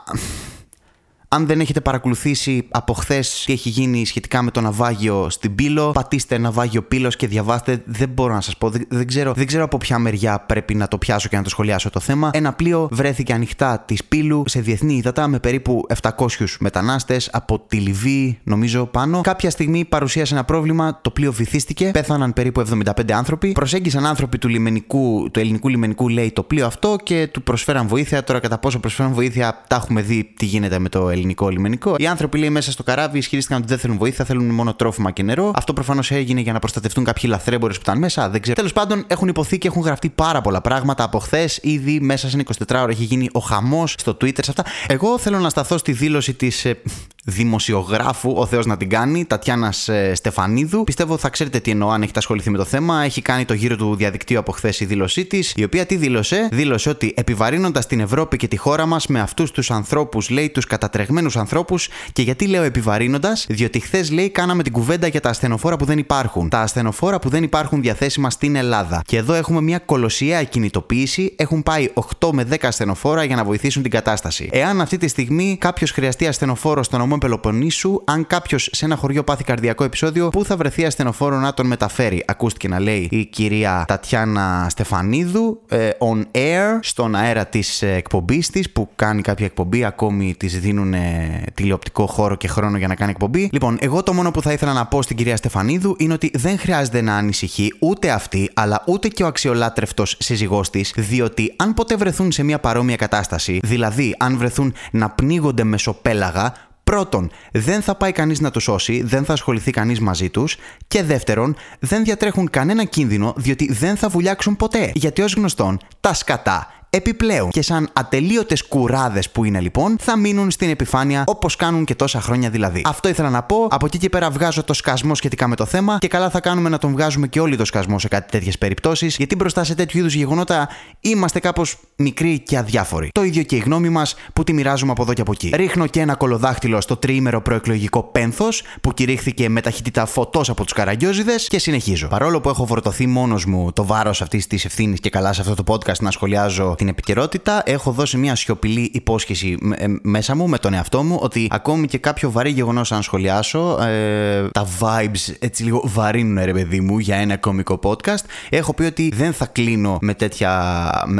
αν 1.35 1.45
δεν 1.45 1.59
έχετε 1.59 1.81
παρακολουθήσει 1.81 2.67
από 2.69 2.93
χθες 2.93 3.43
τι 3.45 3.53
έχει 3.53 3.69
γίνει 3.69 4.05
σχετικά 4.05 4.41
με 4.41 4.51
το 4.51 4.61
ναυάγιο 4.61 5.29
στην 5.29 5.55
Πύλο, 5.55 5.91
πατήστε 5.91 6.37
ναυάγιο 6.37 6.81
Πύλος 6.81 7.15
και 7.15 7.27
διαβάστε. 7.27 7.83
Δεν 7.85 8.09
μπορώ 8.09 8.33
να 8.33 8.41
σας 8.41 8.57
πω. 8.57 8.69
Δεν, 8.69 9.07
ξέρω, 9.07 9.33
δεν 9.33 9.45
ξέρω 9.45 9.63
από 9.63 9.77
ποια 9.77 9.99
μεριά 9.99 10.39
πρέπει 10.39 10.75
να 10.75 10.87
το 10.87 10.97
πιάσω 10.97 11.29
και 11.29 11.35
να 11.35 11.43
το 11.43 11.49
σχολιάσω 11.49 11.89
το 11.89 11.99
θέμα. 11.99 12.29
Ένα 12.33 12.53
πλοίο 12.53 12.87
βρέθηκε 12.91 13.33
ανοιχτά 13.33 13.83
της 13.85 14.03
Πύλου 14.03 14.43
σε 14.47 14.59
διεθνή 14.59 14.95
ύδατα 14.95 15.27
με 15.27 15.39
περίπου 15.39 15.85
700 16.01 16.27
μετανάστες 16.59 17.29
από 17.31 17.59
τη 17.67 17.77
Λιβύη, 17.77 18.39
νομίζω 18.43 18.85
πάνω. 18.85 19.21
Κάποια 19.21 19.49
στιγμή 19.49 19.85
παρουσίασε 19.85 20.33
ένα 20.33 20.43
πρόβλημα, 20.43 20.99
το 21.01 21.09
πλοίο 21.09 21.31
βυθίστηκε, 21.31 21.89
πέθαναν 21.93 22.33
περίπου 22.33 22.63
75 22.83 23.11
άνθρωποι. 23.11 23.51
Προσέγγισαν 23.51 24.05
άνθρωποι 24.05 24.37
του, 24.37 24.47
λιμενικού, 24.47 25.29
του 25.31 25.39
ελληνικού 25.39 25.69
λιμενικού, 25.69 26.09
λέει, 26.09 26.31
το 26.31 26.43
πλοίο 26.43 26.65
αυτό 26.65 26.95
και 27.03 27.27
του 27.31 27.43
προσφέραν 27.43 27.87
βοήθεια. 27.87 28.23
Τώρα, 28.23 28.39
κατά 28.39 28.57
πόσο 28.57 28.79
προσφέραν 28.79 29.13
βοήθεια, 29.13 29.63
τα 29.67 29.75
έχουμε 29.75 30.01
δει 30.01 30.33
τι 30.37 30.45
γίνεται 30.45 30.79
με 30.79 30.89
το 30.89 31.09
ελληνικό 31.09 31.23
ελληνικό 31.25 31.49
λιμενικό. 31.49 31.95
Οι 31.97 32.07
άνθρωποι 32.07 32.37
λέει 32.37 32.49
μέσα 32.49 32.71
στο 32.71 32.83
καράβι 32.83 33.17
ισχυρίστηκαν 33.17 33.57
ότι 33.57 33.67
δεν 33.67 33.77
θέλουν 33.77 33.97
βοήθεια, 33.97 34.25
θέλουν 34.25 34.49
μόνο 34.49 34.73
τρόφιμα 34.73 35.11
και 35.11 35.23
νερό. 35.23 35.51
Αυτό 35.55 35.73
προφανώς 35.73 36.11
έγινε 36.11 36.41
για 36.41 36.53
να 36.53 36.59
προστατευτούν 36.59 37.03
κάποιοι 37.03 37.23
λαθρέμπορες 37.27 37.75
που 37.75 37.81
ήταν 37.85 37.97
μέσα. 37.97 38.29
Δεν 38.29 38.41
ξέρω. 38.41 38.55
Τέλος 38.55 38.73
πάντων 38.73 39.03
έχουν 39.07 39.27
υποθεί 39.27 39.57
και 39.57 39.67
έχουν 39.67 39.81
γραφτεί 39.81 40.09
πάρα 40.09 40.41
πολλά 40.41 40.61
πράγματα 40.61 41.03
από 41.03 41.19
χθες. 41.19 41.59
Ήδη 41.61 41.99
μέσα 41.99 42.29
σε 42.29 42.43
24 42.45 42.53
ώρα 42.69 42.89
έχει 42.89 43.03
γίνει 43.03 43.29
ο 43.31 43.39
χαμός 43.39 43.95
στο 43.97 44.11
Twitter 44.21 44.39
σε 44.43 44.51
αυτά. 44.51 44.65
Εγώ 44.87 45.17
θέλω 45.17 45.39
να 45.39 45.49
σταθώ 45.49 45.77
στη 45.77 45.91
δήλωση 45.91 46.33
της 46.33 46.65
ε, 46.65 46.81
δημοσιογράφου, 47.27 48.33
ο 48.35 48.45
Θεός 48.45 48.65
να 48.65 48.77
την 48.77 48.89
κάνει, 48.89 49.25
Τατιάνας 49.25 49.89
ε, 49.89 50.15
Στεφανίδου. 50.15 50.83
Πιστεύω 50.83 51.17
θα 51.17 51.29
ξέρετε 51.29 51.59
τι 51.59 51.71
εννοώ 51.71 51.89
αν 51.89 52.01
έχετε 52.01 52.19
ασχοληθεί 52.19 52.49
με 52.49 52.57
το 52.57 52.63
θέμα. 52.63 53.03
Έχει 53.03 53.21
κάνει 53.21 53.45
το 53.45 53.53
γύρο 53.53 53.75
του 53.75 53.95
διαδικτύου 53.95 54.39
από 54.39 54.51
χθες 54.51 54.79
η 54.79 54.85
δήλωσή 54.85 55.25
της, 55.25 55.53
η 55.55 55.63
οποία 55.63 55.85
τι 55.85 55.95
δήλωσε; 55.95 56.47
Δήλωσε 56.51 56.89
ότι 56.89 57.13
επιβαρύνοντας 57.15 57.87
την 57.87 57.99
Ευρώπη 57.99 58.37
και 58.37 58.47
τη 58.47 58.57
χώρα 58.57 58.85
μας 58.85 59.07
με 59.07 59.19
αυτούς 59.19 59.51
τους 59.51 59.71
ανθρώπους, 59.71 60.29
λέει, 60.29 60.49
τους 60.49 60.65
κατατρεγμένους 60.65 61.37
ανθρώπους. 61.37 61.89
Και 62.13 62.21
γιατί 62.21 62.47
λέω 62.47 62.63
επιβαρύνοντας, 62.63 63.45
διότι 63.49 63.79
χθες 63.79 64.11
λέει 64.11 64.29
κάναμε 64.29 64.63
την 64.63 64.71
κουβέντα 64.71 65.07
για 65.07 65.19
τα 65.19 65.29
ασθενοφόρα 65.29 65.77
που 65.77 65.85
δεν 65.85 65.97
υπάρχουν. 65.97 66.49
Τα 66.49 66.59
ασθενοφόρα 66.59 67.19
που 67.19 67.29
δεν 67.29 67.43
υπάρχουν 67.43 67.81
διαθέσιμα 67.81 68.29
στην 68.29 68.55
Ελλάδα. 68.55 69.01
Και 69.05 69.17
εδώ 69.17 69.33
έχουμε 69.33 69.61
μια 69.61 69.79
κολοσιαία 69.79 70.43
κινητοποίηση. 70.43 71.33
Έχουν 71.37 71.63
πάει 71.63 71.89
8 72.19 72.29
με 72.31 72.47
10 72.51 72.55
ασθενοφόρα 72.61 73.23
για 73.23 73.35
να 73.35 73.43
βοηθήσουν 73.43 73.81
την 73.81 73.91
κατάσταση. 73.91 74.49
Εάν 74.51 74.81
αυτή 74.81 74.97
τη 74.97 75.07
στιγμή 75.07 75.57
κάποιος 75.59 75.91
χρειαστεί 75.91 76.27
ασθενοφόρο 76.27 76.83
στον 76.83 77.01
νομό 77.15 77.27
Πελοποννήσου, 77.27 78.01
αν 78.05 78.27
κάποιος 78.27 78.69
σε 78.71 78.85
ένα 78.85 78.95
χωριό 78.95 79.23
πάθει 79.23 79.43
καρδιακό 79.43 79.83
επεισόδιο, 79.83 80.29
πού 80.29 80.45
θα 80.45 80.57
βρεθεί 80.57 80.85
ασθενοφόρο 80.85 81.39
να 81.39 81.53
τον 81.53 81.67
μεταφέρει; 81.67 82.23
Ακούστηκε 82.27 82.67
να 82.67 82.79
λέει 82.79 83.07
η 83.11 83.25
κυρία 83.25 83.85
Τατιάνα 83.87 84.67
Στεφανίδου 84.69 85.61
ε, 85.67 85.89
on 85.99 86.21
air, 86.31 86.79
στον 86.81 87.15
αέρα 87.15 87.45
της 87.45 87.81
ε, 87.81 87.93
εκπομπής 87.93 88.49
της, 88.49 88.71
που 88.71 88.89
κάνει 88.95 89.21
κάποια 89.21 89.45
εκπομπή, 89.45 89.85
ακόμη 89.85 90.35
της 90.37 90.59
δίνουν 90.59 90.93
ε, 90.93 91.43
τηλεοπτικό 91.53 92.05
χώρο 92.05 92.35
και 92.35 92.47
χρόνο 92.47 92.77
για 92.77 92.87
να 92.87 92.95
κάνει 92.95 93.11
εκπομπή. 93.11 93.49
Λοιπόν, 93.51 93.77
εγώ 93.79 94.03
το 94.03 94.13
μόνο 94.13 94.31
που 94.31 94.41
θα 94.41 94.51
ήθελα 94.51 94.73
να 94.73 94.85
πω 94.85 95.01
στην 95.01 95.15
κυρία 95.15 95.37
Στεφανίδου 95.37 95.95
είναι 95.99 96.13
ότι 96.13 96.31
δεν 96.33 96.57
χρειάζεται 96.59 97.01
να 97.01 97.15
ανησυχεί 97.15 97.73
ούτε 97.79 98.11
αυτή, 98.11 98.49
αλλά 98.53 98.83
ούτε 98.85 99.07
και 99.07 99.23
ο 99.23 99.27
αξιολάτρευτος 99.27 100.15
σύζυγός 100.19 100.69
της, 100.69 100.93
διότι 100.95 101.53
αν 101.55 101.73
ποτέ 101.73 101.95
βρεθούν 101.95 102.31
σε 102.31 102.43
μια 102.43 102.59
παρόμοια 102.59 102.95
κατάσταση, 102.95 103.59
δηλαδή 103.63 104.15
αν 104.19 104.37
βρεθούν 104.37 104.73
να 104.91 105.09
πνίγονται 105.09 105.63
μεσοπέλαγα, 105.63 106.53
Πρώτον, 106.91 107.31
δεν 107.51 107.81
θα 107.81 107.95
πάει 107.95 108.11
κανείς 108.11 108.39
να 108.39 108.51
τους 108.51 108.63
σώσει, 108.63 109.01
δεν 109.03 109.25
θα 109.25 109.33
ασχοληθεί 109.33 109.71
κανείς 109.71 109.99
μαζί 109.99 110.29
τους. 110.29 110.57
Και 110.87 111.03
δεύτερον, 111.03 111.55
δεν 111.79 112.03
διατρέχουν 112.03 112.49
κανένα 112.49 112.83
κίνδυνο 112.83 113.33
διότι 113.37 113.73
δεν 113.73 113.95
θα 113.95 114.09
βουλιάξουν 114.09 114.55
ποτέ. 114.55 114.91
Γιατί 114.93 115.21
ως 115.21 115.33
γνωστόν, 115.33 115.79
τα 115.99 116.13
σκατά 116.13 116.84
Επιπλέον, 116.95 117.49
και 117.49 117.61
σαν 117.61 117.89
ατελείωτες 117.93 118.67
κουράδες 118.67 119.29
που 119.29 119.43
είναι 119.43 119.59
λοιπόν, 119.59 119.95
θα 119.99 120.17
μείνουν 120.17 120.51
στην 120.51 120.69
επιφάνεια 120.69 121.23
όπως 121.27 121.55
κάνουν 121.55 121.85
και 121.85 121.95
τόσα 121.95 122.21
χρόνια 122.21 122.49
δηλαδή. 122.49 122.81
Αυτό 122.85 123.09
ήθελα 123.09 123.29
να 123.29 123.43
πω. 123.43 123.67
Από 123.69 123.85
εκεί 123.85 123.97
και 123.97 124.09
πέρα 124.09 124.29
βγάζω 124.29 124.63
το 124.63 124.73
σκασμό 124.73 125.15
σχετικά 125.15 125.47
με 125.47 125.55
το 125.55 125.65
θέμα 125.65 125.97
και 125.99 126.07
καλά 126.07 126.29
θα 126.29 126.39
κάνουμε 126.39 126.69
να 126.69 126.77
τον 126.77 126.91
βγάζουμε 126.91 127.27
και 127.27 127.39
όλοι 127.39 127.55
το 127.55 127.65
σκασμό 127.65 127.99
σε 127.99 128.07
κάτι 128.07 128.31
τέτοιες 128.31 128.57
περιπτώσεις, 128.57 129.17
γιατί 129.17 129.35
μπροστά 129.35 129.63
σε 129.63 129.75
τέτοιου 129.75 129.99
είδους 129.99 130.13
γεγονότα 130.13 130.69
είμαστε 130.99 131.39
κάπως 131.39 131.77
μικροί 131.95 132.39
και 132.39 132.57
αδιάφοροι. 132.57 133.09
Το 133.11 133.23
ίδιο 133.23 133.43
και 133.43 133.55
η 133.55 133.59
γνώμη 133.59 133.89
μας 133.89 134.15
που 134.33 134.43
τη 134.43 134.53
μοιράζουμε 134.53 134.91
από 134.91 135.01
εδώ 135.01 135.13
και 135.13 135.21
από 135.21 135.31
εκεί. 135.31 135.51
Ρίχνω 135.55 135.87
και 135.87 135.99
ένα 135.99 136.15
κολοδάχτυλο 136.15 136.81
στο 136.81 136.95
τριήμερο 136.95 137.41
προεκλογικό 137.41 138.03
πένθος 138.03 138.63
που 138.81 138.93
κηρύχθηκε 138.93 139.49
με 139.49 139.61
ταχύτητα 139.61 140.05
φωτός 140.05 140.49
από 140.49 140.63
τους 140.63 140.73
καραγκιόζιδε 140.73 141.35
και 141.47 141.59
συνεχίζω. 141.59 142.07
Παρόλο 142.07 142.41
που 142.41 142.49
έχω 142.49 142.65
φορτωθεί 142.65 143.07
μόνος 143.07 143.45
μου 143.45 143.71
το 143.71 143.85
βάρος 143.85 144.21
αυτής 144.21 144.47
της 144.47 144.65
ευθύνης 144.65 144.99
και 144.99 145.09
καλά 145.09 145.33
σε 145.33 145.41
αυτό 145.41 145.63
το 145.63 145.73
podcast 145.73 145.99
να 145.99 146.11
σχολιάζω 146.11 146.75
την 146.85 146.93
επικαιρότητα, 146.93 147.61
έχω 147.65 147.91
δώσει 147.91 148.17
μια 148.17 148.35
σιωπηλή 148.35 148.89
υπόσχεση 148.93 149.57
ε, 149.75 149.85
μέσα 150.01 150.35
μου 150.35 150.47
με 150.47 150.57
τον 150.57 150.73
εαυτό 150.73 151.03
μου 151.03 151.19
ότι 151.21 151.47
ακόμη 151.51 151.87
και 151.87 151.97
κάποιο 151.97 152.31
βαρύ 152.31 152.49
γεγονός 152.49 152.91
αν 152.91 153.01
σχολιάσω, 153.01 153.81
ε, 153.81 154.49
τα 154.51 154.67
vibes 154.79 155.33
έτσι 155.39 155.63
λίγο 155.63 155.81
βαρύνουν 155.85 156.43
ρε 156.43 156.51
παιδί 156.51 156.79
μου 156.79 156.99
για 156.99 157.15
ένα 157.15 157.37
κομικό 157.37 157.79
podcast. 157.83 158.25
Έχω 158.49 158.73
πει 158.73 158.83
ότι 158.83 159.11
δεν 159.15 159.33
θα 159.33 159.45
κλείνω 159.45 159.97
με 160.01 160.13
τέτοια, 160.13 160.51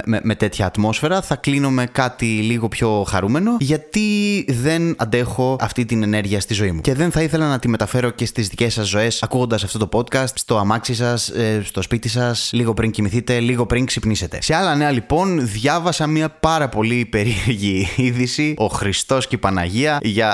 με, 0.06 0.20
με 0.24 0.36
τέτοια 0.36 0.66
ατμόσφαιρα, 0.66 1.22
θα 1.22 1.36
κλείνω 1.36 1.70
με 1.70 1.86
κάτι 1.86 2.26
λίγο 2.26 2.68
πιο 2.68 3.06
χαρούμενο 3.08 3.58
γιατί 3.60 4.46
δεν 4.48 4.96
αντέχω 4.98 5.56
αυτή 5.60 5.86
την 5.86 6.04
ενέργεια 6.04 6.40
στη 6.40 6.54
ζωή 6.54 6.72
μου. 6.72 6.82
Και 6.82 6.94
δεν 6.94 7.12
θα 7.12 7.22
ήθελα 7.22 7.48
να 7.48 7.60
τη 7.60 7.68
μεταφέρω 7.68 8.10
και 8.10 8.26
στις 8.26 8.48
δικές 8.48 8.74
σας 8.74 8.88
ζωές 8.88 9.24
ακούγοντας 9.24 9.64
αυτό 9.64 9.88
το 9.88 9.90
podcast, 9.94 10.34
στο 10.34 10.58
αμάξι 10.58 10.94
σας, 10.94 11.30
ε, 11.30 11.62
στο 11.64 11.82
σπίτι 11.82 12.10
σας, 12.10 12.50
λίγο 12.54 12.74
πριν 12.74 12.92
κοιμηθείτε, 12.92 13.40
λίγο 13.40 13.66
πριν 13.66 13.86
ξυπνήσετε. 13.86 14.42
Σε 14.42 14.56
άλλα 14.56 14.76
νέα 14.76 14.92
λοιπόν, 14.92 15.45
διάβασα 15.46 16.08
μια 16.08 16.30
πάρα 16.30 16.70
πολύ 16.70 17.06
περίεργη 17.06 17.90
είδηση. 17.96 18.54
Ο 18.58 18.66
Χριστός 18.66 19.28
και 19.28 19.36
η 19.36 19.38
Παναγία 19.38 19.98
για 20.02 20.34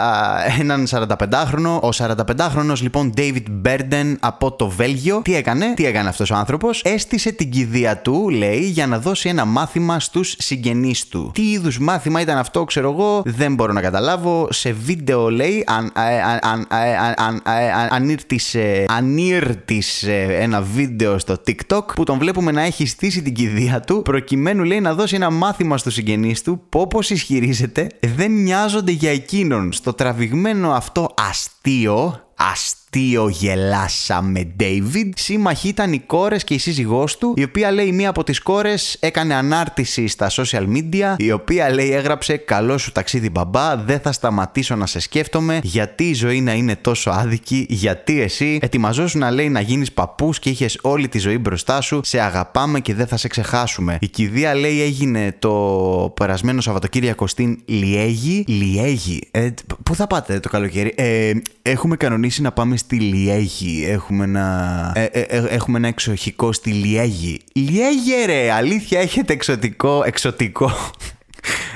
έναν 0.59 0.87
45χρονο. 0.89 1.79
Ο 1.81 1.89
45χρονο 1.97 2.73
λοιπόν 2.81 3.13
David 3.17 3.43
Burden 3.65 4.15
από 4.19 4.51
το 4.51 4.69
Βέλγιο. 4.69 5.21
Τι 5.23 5.35
έκανε, 5.35 5.73
τι 5.73 5.85
έκανε 5.85 6.09
αυτός 6.09 6.31
ο 6.31 6.35
άνθρωπος; 6.35 6.81
Έστησε 6.83 7.31
την 7.31 7.49
κηδεία 7.49 7.97
του, 7.97 8.29
λέει, 8.29 8.59
για 8.59 8.87
να 8.87 8.99
δώσει 8.99 9.29
ένα 9.29 9.45
μάθημα 9.45 9.99
στους 9.99 10.35
συγγενείς 10.37 11.07
του. 11.07 11.31
Τι 11.33 11.51
είδους 11.51 11.79
μάθημα 11.79 12.21
ήταν 12.21 12.37
αυτό, 12.37 12.63
ξέρω 12.63 12.91
εγώ, 12.91 13.21
δεν 13.25 13.53
μπορώ 13.53 13.73
να 13.73 13.81
καταλάβω. 13.81 14.47
Σε 14.51 14.71
βίντεο 14.71 15.29
λέει, 15.29 15.63
αν, 15.67 15.91
αν, 16.41 16.67
αν, 17.15 17.41
αν 18.99 19.17
ήρτησε 19.17 20.35
ένα 20.39 20.61
βίντεο 20.61 21.19
στο 21.19 21.35
TikTok 21.47 21.85
που 21.95 22.03
τον 22.03 22.17
βλέπουμε 22.17 22.51
να 22.51 22.61
έχει 22.61 22.85
στήσει 22.85 23.21
την 23.21 23.33
κηδεία 23.33 23.79
του 23.79 24.01
προκειμένου 24.01 24.63
λέει 24.63 24.79
να 24.79 24.93
δώσει 24.93 25.00
ένα 25.09 25.29
μάθημα 25.29 25.77
στους 25.77 25.93
συγγενείς 25.93 26.41
του 26.41 26.61
που 26.69 26.79
όπως 26.79 27.09
ισχυρίζεται 27.09 27.87
δεν 28.15 28.31
νοιάζονται 28.31 28.91
για 28.91 29.11
εκείνον. 29.11 29.73
Στο 29.73 29.93
τραβηγμένο 29.93 30.71
αυτό 30.71 31.13
αστείο, 31.17 32.21
αστείο 32.35 32.80
αστείο 32.93 33.29
γελάσαμε 33.29 34.53
David. 34.59 35.09
Σύμμαχοι 35.15 35.67
ήταν 35.67 35.93
οι 35.93 35.99
κόρες 35.99 36.43
και 36.43 36.53
η 36.53 36.57
σύζυγός 36.57 37.17
του, 37.17 37.33
η 37.35 37.43
οποία 37.43 37.71
λέει 37.71 37.91
μία 37.91 38.09
από 38.09 38.23
τις 38.23 38.39
κόρες 38.39 38.97
έκανε 38.99 39.33
ανάρτηση 39.33 40.07
στα 40.07 40.29
social 40.29 40.65
media, 40.67 41.15
η 41.17 41.31
οποία 41.31 41.73
λέει 41.73 41.91
έγραψε 41.91 42.37
Καλό 42.37 42.77
σου 42.77 42.91
ταξίδι 42.91 43.29
μπαμπά, 43.29 43.77
δεν 43.77 43.99
θα 43.99 44.11
σταματήσω 44.11 44.75
να 44.75 44.85
σε 44.85 44.99
σκέφτομαι, 44.99 45.59
γιατί 45.63 46.03
η 46.03 46.13
ζωή 46.13 46.41
να 46.41 46.53
είναι 46.53 46.75
τόσο 46.75 47.09
άδικη, 47.09 47.65
γιατί 47.69 48.21
εσύ 48.21 48.59
ετοιμαζόσου 48.61 49.17
να 49.17 49.31
λέει 49.31 49.49
να 49.49 49.59
γίνεις 49.59 49.91
παππούς 49.91 50.39
και 50.39 50.49
είχες 50.49 50.77
όλη 50.81 51.07
τη 51.07 51.19
ζωή 51.19 51.37
μπροστά 51.37 51.81
σου, 51.81 51.99
σε 52.03 52.19
αγαπάμε 52.19 52.79
και 52.79 52.93
δεν 52.93 53.07
θα 53.07 53.17
σε 53.17 53.27
ξεχάσουμε. 53.27 53.97
Η 54.01 54.07
κηδεία 54.07 54.55
λέει 54.55 54.81
έγινε 54.81 55.35
το 55.39 55.51
περασμένο 56.15 56.61
Σαββατοκύριακο 56.61 57.27
στην 57.27 57.59
Λιέγη. 57.65 58.43
Λιέγη. 58.47 59.21
Ε, 59.31 59.49
πού 59.83 59.95
θα 59.95 60.07
πάτε 60.07 60.39
το 60.39 60.49
καλοκαίρι; 60.49 60.93
Ε, 60.95 61.31
έχουμε 61.61 61.95
κανονίσει 61.95 62.41
να 62.41 62.51
πάμε 62.51 62.77
στη 62.81 62.99
Λιέγη. 62.99 63.85
Έχουμε 63.87 64.23
ένα, 64.23 64.91
ε, 64.95 65.03
ε, 65.03 65.19
ε, 65.19 65.43
έχουμε 65.47 65.77
ένα 65.77 65.87
εξοχικό 65.87 66.53
στη 66.53 66.71
Λιέγη. 66.71 67.39
Λιέγη 67.53 68.25
ρε, 68.25 68.51
αλήθεια 68.51 68.99
έχετε 68.99 69.33
εξωτικό, 69.33 70.03
εξωτικό. 70.05 70.71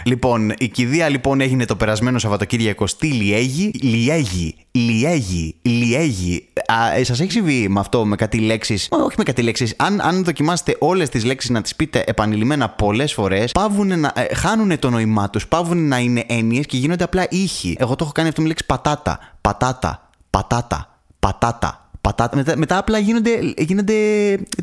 Λοιπόν, 0.03 0.53
η 0.57 0.67
κηδεία 0.67 1.09
λοιπόν 1.09 1.41
έγινε 1.41 1.65
το 1.65 1.75
περασμένο 1.75 2.19
Σαββατοκύριακο 2.19 2.87
στη 2.87 3.07
Λιέγη. 3.07 3.71
Λιέγη, 3.81 4.55
Λιέγη, 4.71 5.55
Λιέγη. 5.61 6.47
Σας 7.01 7.19
έχει 7.19 7.31
συμβεί 7.31 7.67
με 7.69 7.79
αυτό, 7.79 8.05
με 8.05 8.15
κάτι 8.15 8.37
λέξεις; 8.37 8.87
Όχι 8.89 9.15
με 9.17 9.23
κάτι 9.23 9.41
λέξεις. 9.41 9.73
Αν, 9.77 10.01
αν 10.01 10.23
δοκιμάσετε 10.23 10.75
όλες 10.79 11.09
τις 11.09 11.25
λέξεις 11.25 11.49
να 11.49 11.61
τις 11.61 11.75
πείτε 11.75 12.03
επανειλημμένα 12.07 12.69
πολλές 12.69 13.13
φορές, 13.13 13.51
πάβουν 13.51 13.99
να. 13.99 14.11
Ε, 14.15 14.35
χάνουν 14.35 14.79
το 14.79 14.89
νόημά 14.89 15.29
τους, 15.29 15.47
πάβουν 15.47 15.87
να 15.87 15.97
είναι 15.97 16.23
έννοιες 16.27 16.65
και 16.65 16.77
γίνονται 16.77 17.03
απλά 17.03 17.27
ήχοι. 17.29 17.75
Εγώ 17.79 17.95
το 17.95 18.03
έχω 18.03 18.11
κάνει 18.11 18.27
αυτό 18.27 18.41
με 18.41 18.47
λέξη 18.47 18.65
πατάτα. 18.65 19.19
Πατάτα. 19.41 20.09
Πατάτα. 20.29 20.94
Πατάτα 21.25 21.84
πατάτα. 22.05 22.35
Μετά, 22.35 22.57
μετά 22.57 22.77
απλά 22.77 22.97
γίνονται, 22.97 23.29
γίνονται 23.57 23.93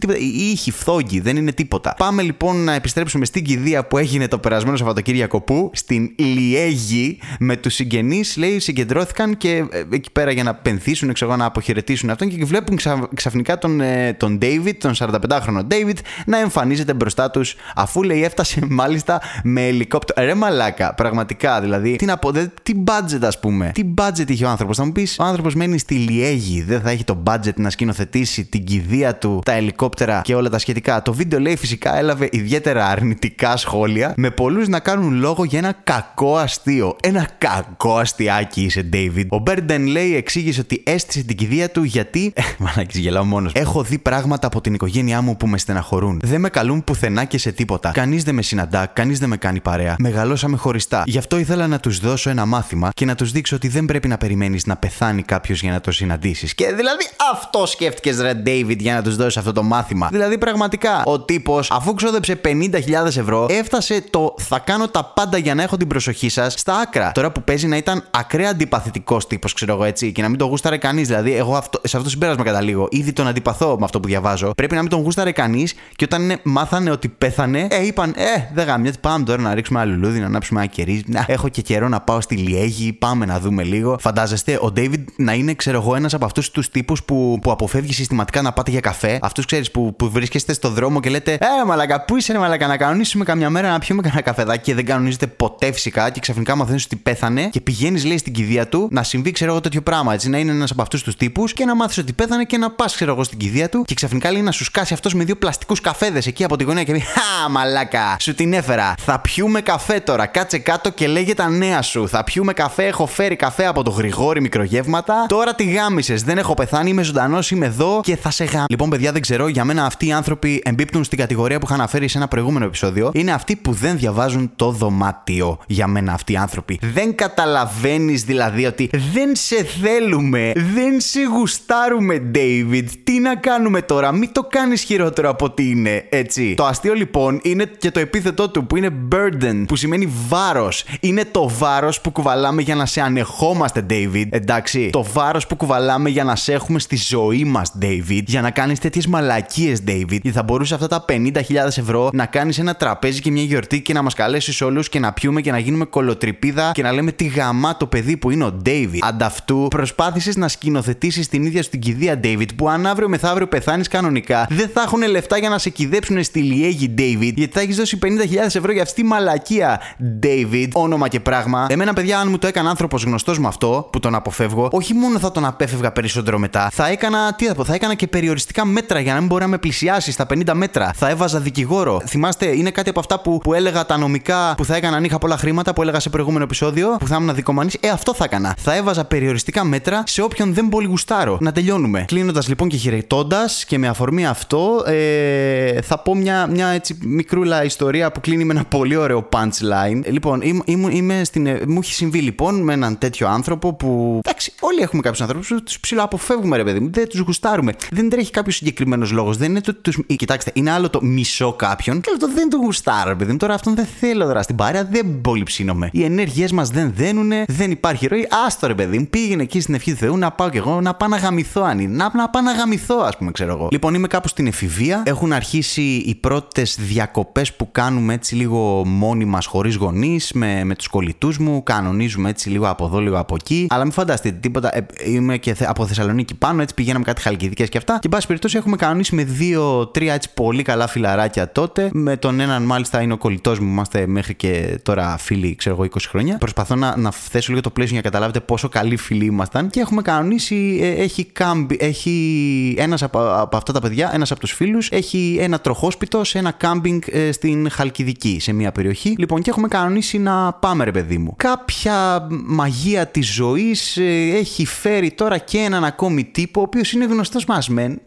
τίποτα, 0.00 0.18
ήχοι, 0.52 0.70
φθόγγοι, 0.70 1.20
δεν 1.20 1.36
είναι 1.36 1.52
τίποτα. 1.52 1.94
Πάμε 1.98 2.22
λοιπόν 2.22 2.64
να 2.64 2.72
επιστρέψουμε 2.72 3.24
στην 3.24 3.44
κηδεία 3.44 3.86
που 3.86 3.98
έγινε 3.98 4.28
το 4.28 4.38
περασμένο 4.38 4.76
Σαββατοκύριακο 4.76 5.40
που 5.40 5.70
στην 5.74 6.10
Λιέγη 6.16 7.18
με 7.38 7.56
τους 7.56 7.74
συγγενείς, 7.74 8.36
λέει, 8.36 8.58
συγκεντρώθηκαν 8.58 9.36
και 9.36 9.64
ε, 9.70 9.82
εκεί 9.90 10.10
πέρα 10.10 10.30
για 10.30 10.42
να 10.42 10.54
πενθήσουν, 10.54 11.12
ξέρω 11.12 11.36
να 11.36 11.44
αποχαιρετήσουν 11.44 12.10
αυτόν 12.10 12.28
και 12.28 12.44
βλέπουν 12.44 12.78
ξαφνικά 13.14 13.58
τον, 13.58 13.80
ε, 13.80 14.12
τον 14.12 14.38
David, 14.42 14.74
τον 14.78 14.92
45χρονο 14.98 15.60
David, 15.70 15.96
να 16.26 16.38
εμφανίζεται 16.38 16.94
μπροστά 16.94 17.30
τους 17.30 17.54
αφού 17.74 18.02
λέει 18.02 18.24
έφτασε 18.24 18.60
μάλιστα 18.80 19.20
με 19.42 19.66
ελικόπτερο. 19.66 20.26
Ρε 20.26 20.34
μαλάκα, 20.34 20.94
πραγματικά 20.94 21.60
δηλαδή. 21.60 21.96
Τι 21.96 22.04
να 22.04 22.16
πω, 22.16 22.32
τι 22.62 22.72
budget 22.84 23.22
ας 23.22 23.40
πούμε. 23.40 23.70
Τι 23.74 23.82
budget 23.98 24.30
είχε 24.30 24.44
ο 24.44 24.48
άνθρωπος. 24.48 24.76
Θα 24.76 24.84
μου 24.84 24.92
πεις, 24.92 25.16
ο 25.18 25.24
άνθρωπος 25.24 25.54
μένει 25.54 25.78
στη 25.78 25.94
Λιέγη, 25.94 26.62
δεν 26.62 26.80
θα 26.80 26.90
έχει 26.90 27.04
το 27.04 27.22
budget 27.26 27.31
budget 27.32 27.54
να 27.56 27.70
σκηνοθετήσει 27.70 28.44
την 28.44 28.64
κηδεία 28.64 29.16
του, 29.16 29.40
τα 29.44 29.52
ελικόπτερα 29.52 30.20
και 30.24 30.34
όλα 30.34 30.48
τα 30.48 30.58
σχετικά. 30.58 31.02
Το 31.02 31.12
βίντεο 31.12 31.40
λέει 31.40 31.56
φυσικά 31.56 31.98
έλαβε 31.98 32.28
ιδιαίτερα 32.32 32.86
αρνητικά 32.86 33.56
σχόλια, 33.56 34.12
με 34.16 34.30
πολλούς 34.30 34.68
να 34.68 34.80
κάνουν 34.80 35.14
λόγο 35.14 35.44
για 35.44 35.58
ένα 35.58 35.74
κακό 35.84 36.36
αστείο. 36.36 36.96
Ένα 37.02 37.28
κακό 37.38 37.96
αστιάκι 37.96 38.62
είσαι, 38.62 38.88
David. 38.92 39.26
Ο 39.28 39.38
Μπέρντεν 39.38 39.86
λέει 39.86 40.16
εξήγησε 40.16 40.60
ότι 40.60 40.82
έστησε 40.86 41.22
την 41.22 41.36
κηδεία 41.36 41.70
του 41.70 41.82
γιατί. 41.82 42.32
Ε, 42.34 42.42
μαλάκι, 42.58 43.00
γελάω 43.00 43.24
μόνος. 43.24 43.52
Έχω 43.54 43.82
δει 43.82 43.98
πράγματα 43.98 44.46
από 44.46 44.60
την 44.60 44.74
οικογένειά 44.74 45.20
μου 45.20 45.36
που 45.36 45.46
με 45.46 45.58
στεναχωρούν. 45.58 46.20
Δεν 46.22 46.40
με 46.40 46.48
καλούν 46.48 46.84
πουθενά 46.84 47.24
και 47.24 47.38
σε 47.38 47.52
τίποτα. 47.52 47.90
Κανείς 47.90 48.24
δεν 48.24 48.34
με 48.34 48.42
συναντά, 48.42 48.86
κανείς 48.86 49.18
δεν 49.18 49.28
με 49.28 49.36
κάνει 49.36 49.60
παρέα. 49.60 49.96
Μεγαλώσαμε 49.98 50.56
χωριστά. 50.56 51.02
Γι' 51.06 51.18
αυτό 51.18 51.38
ήθελα 51.38 51.66
να 51.66 51.80
τους 51.80 51.98
δώσω 51.98 52.30
ένα 52.30 52.46
μάθημα 52.46 52.90
και 52.94 53.04
να 53.04 53.14
τους 53.14 53.32
δείξω 53.32 53.56
ότι 53.56 53.68
δεν 53.68 53.84
πρέπει 53.84 54.08
να 54.08 54.18
περιμένεις 54.18 54.66
να 54.66 54.76
πεθάνει 54.76 55.22
κάποιος 55.22 55.60
για 55.62 55.72
να 55.72 55.80
το 55.80 55.92
συναντήσεις. 55.92 56.54
Και 56.54 56.66
δηλαδή 56.66 57.08
αυτό 57.32 57.66
σκέφτηκες, 57.66 58.20
Ρε 58.20 58.42
David, 58.46 58.76
για 58.78 58.94
να 58.94 59.02
τους 59.02 59.16
δώσεις 59.16 59.36
αυτό 59.36 59.52
το 59.52 59.62
μάθημα. 59.62 60.08
Δηλαδή, 60.10 60.38
πραγματικά, 60.38 61.02
ο 61.04 61.20
τύπος, 61.20 61.70
αφού 61.70 61.94
ξόδεψε 61.94 62.40
50.000 62.44 63.16
ευρώ, 63.16 63.46
έφτασε 63.50 64.04
το 64.10 64.34
θα 64.38 64.58
κάνω 64.58 64.88
τα 64.88 65.04
πάντα 65.04 65.38
για 65.38 65.54
να 65.54 65.62
έχω 65.62 65.76
την 65.76 65.88
προσοχή 65.88 66.28
σας 66.28 66.54
στα 66.56 66.78
άκρα. 66.78 67.12
Τώρα 67.12 67.32
που 67.32 67.42
παίζει 67.42 67.66
να 67.66 67.76
ήταν 67.76 68.04
ακραία 68.10 68.50
αντιπαθητικός 68.50 69.26
τύπος, 69.26 69.52
ξέρω 69.52 69.72
εγώ 69.72 69.84
έτσι, 69.84 70.12
και 70.12 70.22
να 70.22 70.28
μην 70.28 70.38
τον 70.38 70.48
γούσταρε 70.48 70.76
κανείς. 70.76 71.06
Δηλαδή, 71.06 71.34
εγώ 71.36 71.56
αυτό, 71.56 71.78
σε 71.78 71.96
αυτό 71.96 72.02
το 72.02 72.10
συμπέρασμα 72.10 72.44
καταλήγω. 72.44 72.88
Ήδη 72.90 73.12
τον 73.12 73.26
αντιπαθώ 73.26 73.76
με 73.78 73.84
αυτό 73.84 74.00
που 74.00 74.08
διαβάζω. 74.08 74.50
Πρέπει 74.56 74.74
να 74.74 74.80
μην 74.80 74.90
τον 74.90 75.02
γούσταρε 75.02 75.32
κανείς 75.32 75.74
και 75.96 76.04
όταν 76.04 76.22
είναι, 76.22 76.40
μάθανε 76.42 76.90
ότι 76.90 77.08
πέθανε, 77.08 77.66
ε, 77.70 77.86
είπαν, 77.86 78.14
ε, 78.16 78.50
δεν 78.54 78.66
γάμια, 78.66 78.92
πάμε 79.00 79.24
τώρα 79.24 79.42
να 79.42 79.54
ρίξουμε 79.54 79.82
ένα 79.82 79.90
λουλούδι, 79.90 80.18
να 80.18 80.26
ανάψουμε 80.26 80.60
ένα 80.60 80.68
κερί. 80.68 81.04
Να, 81.06 81.24
έχω 81.28 81.48
και 81.48 81.62
καιρό 81.62 81.88
να 81.88 82.00
πάω 82.00 82.20
στη 82.20 82.34
Λιέγη, 82.34 82.92
πάμε 82.92 83.26
να 83.26 83.40
δούμε 83.40 83.62
λίγο. 83.62 83.96
Φαντάζεστε 84.00 84.54
ο 84.54 84.72
David 84.76 85.04
να 85.16 85.32
είναι, 85.32 85.54
ξέρω 85.54 85.80
εγώ, 85.80 85.94
ένας 85.94 86.14
από 86.14 86.24
αυτούς 86.24 86.50
τους 86.50 86.70
τύπους 86.70 87.02
που, 87.02 87.11
που 87.42 87.50
αποφεύγει 87.50 87.92
συστηματικά 87.92 88.42
να 88.42 88.52
πάτε 88.52 88.70
για 88.70 88.80
καφέ. 88.80 89.18
Αυτούς 89.22 89.46
ξέρεις 89.46 89.70
που, 89.70 89.96
που 89.96 90.10
βρίσκεστε 90.10 90.52
στο 90.52 90.68
δρόμο 90.68 91.00
και 91.00 91.10
λέτε 91.10 91.32
Ε, 91.32 91.64
μαλακα, 91.66 92.04
πού 92.04 92.16
είσαι, 92.16 92.38
μαλακα, 92.38 92.66
να 92.66 92.76
κανονίσουμε 92.76 93.24
καμιά 93.24 93.50
μέρα 93.50 93.70
να 93.70 93.78
πιούμε 93.78 94.02
κανένα 94.02 94.20
καφεδάκι 94.20 94.62
και 94.62 94.74
δεν 94.74 94.84
κανονίζετε 94.84 95.26
ποτέ 95.26 95.72
φυσικά 95.72 96.10
και 96.10 96.20
ξαφνικά 96.20 96.56
μαθαίνεις 96.56 96.84
ότι 96.84 96.96
πέθανε 96.96 97.48
και 97.52 97.60
πηγαίνεις, 97.60 98.04
λέει, 98.04 98.18
στην 98.18 98.32
κηδεία 98.32 98.68
του 98.68 98.88
να 98.90 99.02
συμβεί, 99.02 99.30
ξέρω 99.30 99.50
εγώ, 99.50 99.60
τέτοιο 99.60 99.82
πράγμα. 99.82 100.12
Έτσι, 100.12 100.28
να 100.28 100.38
είναι 100.38 100.50
ένας 100.50 100.70
από 100.70 100.82
αυτούς 100.82 101.02
τους 101.02 101.16
τύπους 101.16 101.52
και 101.52 101.64
να 101.64 101.74
μάθεις 101.74 101.98
ότι 101.98 102.12
πέθανε 102.12 102.44
και 102.44 102.58
να 102.58 102.70
πας, 102.70 102.94
ξέρω 102.94 103.12
εγώ, 103.12 103.24
στην 103.24 103.38
κηδεία 103.38 103.68
του 103.68 103.82
και 103.82 103.94
ξαφνικά 103.94 104.30
λέει 104.32 104.42
να 104.42 104.50
σου 104.50 104.64
σκάσει 104.64 104.94
αυτός 104.94 105.14
με 105.14 105.24
δύο 105.24 105.36
πλαστικούς 105.36 105.80
καφέδες 105.80 106.26
εκεί 106.26 106.44
από 106.44 106.56
τη 106.56 106.64
γωνία 106.64 106.82
και 106.82 106.92
πει 106.92 107.00
Χα, 107.00 107.48
μαλάκα, 107.48 108.16
σου 108.20 108.34
την 108.34 108.52
έφερα. 108.52 108.94
Θα 108.98 109.18
πιούμε 109.18 109.60
καφέ 109.60 110.00
τώρα, 110.00 110.26
κάτσε 110.26 110.58
κάτω 110.58 110.90
και 110.90 111.06
λέγε 111.06 111.34
τα 111.34 111.48
νέα 111.48 111.82
σου. 111.82 112.08
Θα 112.08 112.24
πιούμε 112.24 112.52
καφέ, 112.52 112.86
έχω 112.86 113.06
φέρει 113.06 113.36
καφέ 113.36 113.66
από 113.66 113.82
το 113.82 113.90
γρηγόρι 113.90 114.40
μικρογεύματα. 114.40 115.26
Τώρα 115.28 115.54
τη 115.54 115.64
γάμισες, 115.64 116.22
δεν 116.22 116.38
έχω 116.38 116.54
πεθάνει, 116.54 116.90
είμαι 116.90 117.01
ζωντανός, 117.02 117.50
είμαι 117.50 117.66
εδώ 117.66 118.00
και 118.02 118.16
θα 118.16 118.30
σε 118.30 118.44
γάμ. 118.44 118.64
Λοιπόν, 118.68 118.90
παιδιά, 118.90 119.12
δεν 119.12 119.20
ξέρω, 119.20 119.48
για 119.48 119.64
μένα 119.64 119.84
αυτοί 119.84 120.06
οι 120.06 120.12
άνθρωποι 120.12 120.62
εμπίπτουν 120.64 121.04
στην 121.04 121.18
κατηγορία 121.18 121.58
που 121.58 121.66
είχα 121.66 121.74
αναφέρει 121.74 122.08
σε 122.08 122.18
ένα 122.18 122.28
προηγούμενο 122.28 122.64
επεισόδιο. 122.64 123.10
Είναι 123.14 123.32
αυτοί 123.32 123.56
που 123.56 123.72
δεν 123.72 123.96
διαβάζουν 123.96 124.52
το 124.56 124.70
δωμάτιο. 124.70 125.58
Για 125.66 125.86
μένα 125.86 126.12
αυτοί 126.12 126.32
οι 126.32 126.36
άνθρωποι. 126.36 126.78
Δεν 126.94 127.14
καταλαβαίνεις 127.14 128.24
δηλαδή 128.24 128.66
ότι 128.66 128.90
δεν 129.12 129.36
σε 129.36 129.64
θέλουμε, 129.82 130.52
δεν 130.54 131.00
σε 131.00 131.20
γουστάρουμε, 131.22 132.30
David. 132.34 132.84
Τι 133.04 133.18
να 133.18 133.34
κάνουμε 133.36 133.82
τώρα, 133.82 134.12
μην 134.12 134.32
το 134.32 134.42
κάνεις 134.42 134.82
χειρότερο 134.82 135.28
από 135.28 135.44
ό,τι 135.44 135.70
είναι, 135.70 136.04
έτσι. 136.10 136.54
Το 136.54 136.64
αστείο 136.64 136.94
λοιπόν 136.94 137.40
είναι 137.42 137.70
και 137.78 137.90
το 137.90 138.00
επίθετό 138.00 138.48
του 138.48 138.66
που 138.66 138.76
είναι 138.76 138.90
burden, 139.12 139.64
που 139.66 139.76
σημαίνει 139.76 140.08
βάρος. 140.28 140.84
Είναι 141.00 141.24
το 141.30 141.50
βάρος 141.58 142.00
που 142.00 142.10
κουβαλάμε 142.10 142.62
για 142.62 142.74
να 142.74 142.86
σε 142.86 143.00
ανεχόμαστε, 143.00 143.86
David. 143.90 144.26
Εντάξει. 144.30 144.90
Το 144.92 145.06
βάρος 145.12 145.46
που 145.46 145.56
κουβαλάμε 145.56 146.08
για 146.08 146.24
να 146.24 146.36
σε 146.36 146.52
έχουμε 146.52 146.78
στη 146.82 146.96
ζωή 146.96 147.44
μας, 147.44 147.72
David, 147.80 148.22
για 148.26 148.40
να 148.40 148.50
κάνεις 148.50 148.78
τέτοιες 148.78 149.06
μαλακίες, 149.06 149.80
David. 149.86 150.08
Γιατί 150.08 150.30
θα 150.30 150.42
μπορούσε 150.42 150.74
αυτά 150.74 150.86
τα 150.86 151.04
50.000 151.08 151.42
ευρώ 151.76 152.10
να 152.12 152.26
κάνεις 152.26 152.58
ένα 152.58 152.74
τραπέζι 152.74 153.20
και 153.20 153.30
μια 153.30 153.42
γιορτή 153.42 153.82
και 153.82 153.92
να 153.92 154.02
μας 154.02 154.14
καλέσεις 154.14 154.60
όλους 154.60 154.88
και 154.88 154.98
να 154.98 155.12
πιούμε 155.12 155.40
και 155.40 155.50
να 155.50 155.58
γίνουμε 155.58 155.84
κολοτρυπίδα 155.84 156.70
και 156.74 156.82
να 156.82 156.92
λέμε 156.92 157.12
τι 157.12 157.24
γαμά 157.26 157.76
το 157.76 157.86
παιδί 157.86 158.16
που 158.16 158.30
είναι 158.30 158.44
ο 158.44 158.56
David. 158.66 158.98
Ανταυτού, 159.00 159.66
προσπάθησες 159.70 160.36
να 160.36 160.48
σκηνοθετήσεις 160.48 161.28
την 161.28 161.44
ίδια 161.44 161.62
στην 161.62 161.80
κηδεία, 161.80 162.20
David, 162.24 162.48
που 162.56 162.68
αν 162.68 162.86
αύριο 162.86 163.08
μεθαύριο 163.08 163.48
πεθάνεις 163.48 163.88
κανονικά, 163.88 164.46
δεν 164.50 164.70
θα 164.74 164.82
έχουν 164.82 165.08
λεφτά 165.08 165.38
για 165.38 165.48
να 165.48 165.58
σε 165.58 165.70
κυδέψουν 165.70 166.24
στη 166.24 166.40
Λιέγη, 166.40 166.94
David, 166.98 167.32
γιατί 167.34 167.50
θα 167.52 167.60
έχεις 167.60 167.76
δώσει 167.76 167.98
50.000 168.02 168.08
ευρώ 168.54 168.72
για 168.72 168.82
αυτή 168.82 169.02
τη 169.02 169.06
μαλακία, 169.08 169.80
David, 170.22 170.68
όνομα 170.72 171.08
και 171.08 171.20
πράγμα. 171.20 171.66
Εμένα, 171.68 171.92
παιδιά, 171.92 172.18
αν 172.18 172.30
μου 172.30 172.38
το 172.38 172.46
έκανε 172.46 172.68
άνθρωπος 172.68 173.04
γνωστός 173.04 173.38
με 173.38 173.48
αυτό 173.48 173.88
που 173.92 174.00
τον 174.00 174.14
αποφεύγω, 174.14 174.68
όχι 174.72 174.94
μόνο 174.94 175.18
θα 175.18 175.32
τον 175.32 175.44
απέφευγα 175.44 175.92
περισσότερο 175.92 176.38
μετά, 176.38 176.70
θα 176.74 176.88
έκανα, 176.88 177.34
τι 177.34 177.46
θα 177.46 177.54
πω, 177.54 177.64
θα 177.64 177.74
έκανα 177.74 177.94
και 177.94 178.06
περιοριστικά 178.06 178.64
μέτρα 178.64 179.00
για 179.00 179.12
να 179.12 179.18
μην 179.18 179.28
μπορεί 179.28 179.42
να 179.42 179.48
με 179.48 179.58
πλησιάσει 179.58 180.12
στα 180.12 180.26
50 180.34 180.52
μέτρα. 180.54 180.92
Θα 180.94 181.08
έβαζα 181.08 181.40
δικηγόρο. 181.40 182.02
Θυμάστε, 182.06 182.56
είναι 182.56 182.70
κάτι 182.70 182.88
από 182.88 183.00
αυτά 183.00 183.20
που, 183.20 183.38
που 183.38 183.54
έλεγα 183.54 183.86
τα 183.86 183.96
νομικά 183.96 184.54
που 184.56 184.64
θα 184.64 184.76
έκανα 184.76 184.96
αν 184.96 185.04
είχα 185.04 185.18
πολλά 185.18 185.36
χρήματα 185.36 185.72
που 185.72 185.82
έλεγα 185.82 186.00
σε 186.00 186.10
προηγούμενο 186.10 186.44
επεισόδιο 186.44 186.96
που 186.98 187.06
θα 187.06 187.16
ήμουν 187.20 187.34
δικομανής. 187.34 187.76
Ε, 187.80 187.88
αυτό 187.88 188.14
θα 188.14 188.24
έκανα. 188.24 188.54
Θα 188.58 188.76
έβαζα 188.76 189.04
περιοριστικά 189.04 189.64
μέτρα 189.64 190.02
σε 190.06 190.22
όποιον 190.22 190.54
δεν 190.54 190.68
πολύ 190.68 190.86
γουστάρω. 190.86 191.38
Να 191.40 191.52
τελειώνουμε. 191.52 192.04
Κλείνοντας 192.06 192.48
λοιπόν 192.48 192.68
και 192.68 192.76
χαιρετώντα 192.76 193.48
και 193.66 193.78
με 193.78 193.88
αφορμή 193.88 194.26
αυτό, 194.26 194.84
ε, 194.86 195.82
θα 195.82 195.98
πω 195.98 196.14
μια, 196.14 196.46
μια 196.46 196.66
έτσι 196.66 196.98
μικρούλα 197.02 197.64
ιστορία 197.64 198.12
που 198.12 198.20
κλείνει 198.20 198.44
με 198.44 198.52
ένα 198.52 198.64
πολύ 198.64 198.96
ωραίο 198.96 199.28
punchline. 199.32 200.02
Λοιπόν, 200.04 200.40
είμαι, 200.64 200.92
είμαι 200.92 201.24
στην, 201.24 201.46
ε, 201.46 201.60
μου 201.66 201.78
έχει 201.82 201.92
συμβεί 201.92 202.18
λοιπόν 202.18 202.62
με 202.62 202.72
έναν 202.72 202.98
τέτοιο 202.98 203.28
άνθρωπο 203.28 203.72
που. 203.72 204.20
Εντάξει, 204.24 204.52
όλοι 204.60 204.80
έχουμε 204.80 205.02
κάποιους 205.02 205.20
ανθρώπους 205.20 205.48
που 205.48 205.62
τους 205.62 205.80
ψηλοαποφεύγουμε, 205.80 206.61
ρε 206.62 206.72
παιδί 206.72 206.84
μου. 206.84 206.90
Δεν 206.92 207.08
τους 207.08 207.20
γουστάρουμε. 207.20 207.72
Δεν 207.90 208.10
τρέχει 208.10 208.30
κάποιος 208.30 208.56
συγκεκριμένος 208.56 209.10
λόγος. 209.10 209.36
Δεν 209.36 209.50
είναι 209.50 209.60
το. 209.60 209.74
Τους, 209.74 209.98
κοιτάξτε, 210.06 210.50
είναι 210.54 210.70
άλλο 210.70 210.90
το 210.90 211.02
μισό 211.02 211.52
κάποιον 211.52 212.00
και 212.00 212.08
άλλο 212.10 212.18
το 212.18 212.28
δεν 212.34 212.50
το 212.50 212.56
γουστάρω, 212.56 213.16
παιδί 213.16 213.32
μου. 213.32 213.36
Τώρα 213.36 213.54
αυτόν 213.54 213.74
δεν 213.74 213.86
θέλω 214.00 214.24
τώρα 214.24 214.42
στην 214.42 214.56
παρέα, 214.56 214.84
δεν 214.84 215.20
πολύ 215.20 215.42
ψήνομαι. 215.42 215.88
Οι 215.92 216.04
ενέργειές 216.04 216.52
μας 216.52 216.70
δεν 216.70 216.92
δένουνε, 216.96 217.44
δεν 217.48 217.70
υπάρχει 217.70 218.06
ροή. 218.06 218.26
Άστο 218.46 218.66
ρε 218.66 218.74
παιδί 218.74 218.98
μου, 218.98 219.06
πήγαινε 219.06 219.42
εκεί 219.42 219.60
στην 219.60 219.74
ευχή 219.74 219.90
του 219.90 219.96
Θεού 219.96 220.16
να 220.16 220.30
πάω 220.30 220.50
κι 220.50 220.56
εγώ 220.56 220.80
να 220.80 220.94
πάω 220.94 221.08
να 221.08 221.16
γαμηθώ 221.16 221.62
αν 221.62 221.78
είναι. 221.78 221.96
Να, 221.96 222.10
να 222.14 222.28
πάω 222.28 222.42
να 222.42 222.52
γαμηθώ, 222.52 222.96
ας 222.96 223.16
πούμε, 223.16 223.30
ξέρω 223.30 223.52
εγώ. 223.52 223.68
Λοιπόν, 223.70 223.94
είμαι 223.94 224.06
κάπου 224.06 224.28
στην 224.28 224.46
εφηβεία. 224.46 225.02
Έχουν 225.06 225.32
αρχίσει 225.32 225.82
οι 225.82 226.14
πρώτες 226.14 226.76
διακοπές 226.80 227.52
που 227.52 227.72
κάνουμε 227.72 228.14
έτσι 228.14 228.34
λίγο 228.34 228.82
μόνοι 228.86 229.24
μας 229.24 229.46
χωρίς 229.46 229.74
γονείς 229.74 230.32
με, 230.32 230.64
με 230.64 230.74
τους 230.74 230.86
κολλητούς 230.86 231.38
μου. 231.38 231.62
Κανονίζουμε 231.62 232.28
έτσι 232.28 232.48
λίγο 232.48 232.68
από 232.68 232.84
εδώ, 232.84 233.00
λίγο 233.00 233.18
από 233.18 233.34
εκεί. 233.34 233.66
Αλλά 233.70 233.82
μην 233.82 233.92
φανταστείτε 233.92 234.38
τίποτα. 234.40 234.76
Ε, 234.76 234.86
είμαι 235.04 235.36
και 235.36 235.54
από 235.60 235.86
Θεσσαλονίκη 235.86 236.34
πάνω, 236.34 236.51
έτσι 236.60 236.74
πηγαίναμε 236.74 237.04
κάτι 237.04 237.20
χαλκιδικές 237.20 237.68
και 237.68 237.78
αυτά. 237.78 237.98
Και 238.02 238.08
πάση 238.08 238.26
περιπτώσει 238.26 238.56
έχουμε 238.56 238.76
κανονίσει 238.76 239.14
με 239.14 239.24
δύο-τρία 239.24 240.14
έτσι 240.14 240.30
πολύ 240.34 240.62
καλά 240.62 240.86
φιλαράκια 240.86 241.52
τότε. 241.52 241.90
Με 241.92 242.16
τον 242.16 242.40
έναν 242.40 242.62
μάλιστα 242.62 243.00
είναι 243.02 243.12
ο 243.12 243.16
κολλητός 243.16 243.58
μου, 243.58 243.70
είμαστε 243.70 244.06
μέχρι 244.06 244.34
και 244.34 244.78
τώρα 244.82 245.16
φίλοι, 245.16 245.54
ξέρω 245.54 245.76
εγώ, 245.78 245.88
20 245.94 245.96
χρόνια. 246.08 246.38
Προσπαθώ 246.38 246.74
να, 246.74 246.96
να 246.96 247.10
θέσω 247.10 247.48
λίγο 247.50 247.62
το 247.62 247.70
πλαίσιο 247.70 247.92
για 247.92 248.02
να 248.04 248.10
καταλάβετε 248.10 248.40
πόσο 248.40 248.68
καλοί 248.68 248.96
φίλοι 248.96 249.24
ήμασταν. 249.24 249.70
Και 249.70 249.80
έχουμε 249.80 250.02
κανονίσει, 250.02 250.78
ε, 250.82 251.02
έχει 251.02 251.24
κάμπινγκ, 251.24 251.76
έχει 251.80 252.74
ένας 252.78 253.02
από, 253.02 253.18
από 253.34 253.56
αυτά 253.56 253.72
τα 253.72 253.80
παιδιά, 253.80 254.10
ένας 254.14 254.30
από 254.30 254.40
τους 254.40 254.52
φίλους, 254.52 254.90
έχει 254.90 255.36
ένα 255.40 255.60
τροχόσπιτο 255.60 256.24
σε 256.24 256.38
ένα 256.38 256.50
κάμπινγκ 256.50 257.00
ε, 257.06 257.32
στην 257.32 257.70
Χαλκιδική, 257.70 258.36
σε 258.40 258.52
μια 258.52 258.72
περιοχή. 258.72 259.14
Λοιπόν, 259.18 259.42
και 259.42 259.50
έχουμε 259.50 259.68
κανονίσει 259.68 260.18
να 260.18 260.52
πάμε, 260.52 260.84
ρε 260.84 260.90
παιδί 260.90 261.18
μου. 261.18 261.34
Κάποια 261.36 262.26
μαγεία 262.44 263.06
της 263.06 263.32
ζωής 263.34 263.96
ε, 263.96 264.30
έχει 264.38 264.66
φέρει 264.66 265.10
τώρα 265.10 265.38
και 265.38 265.58
έναν 265.58 265.84
ακόμη 265.84 266.24
τύπο, 266.42 266.60
ο 266.60 266.62
οποίος 266.62 266.92
είναι 266.92 267.04
γνωστός 267.04 267.44
μας 267.44 267.68
μεν. 267.68 268.02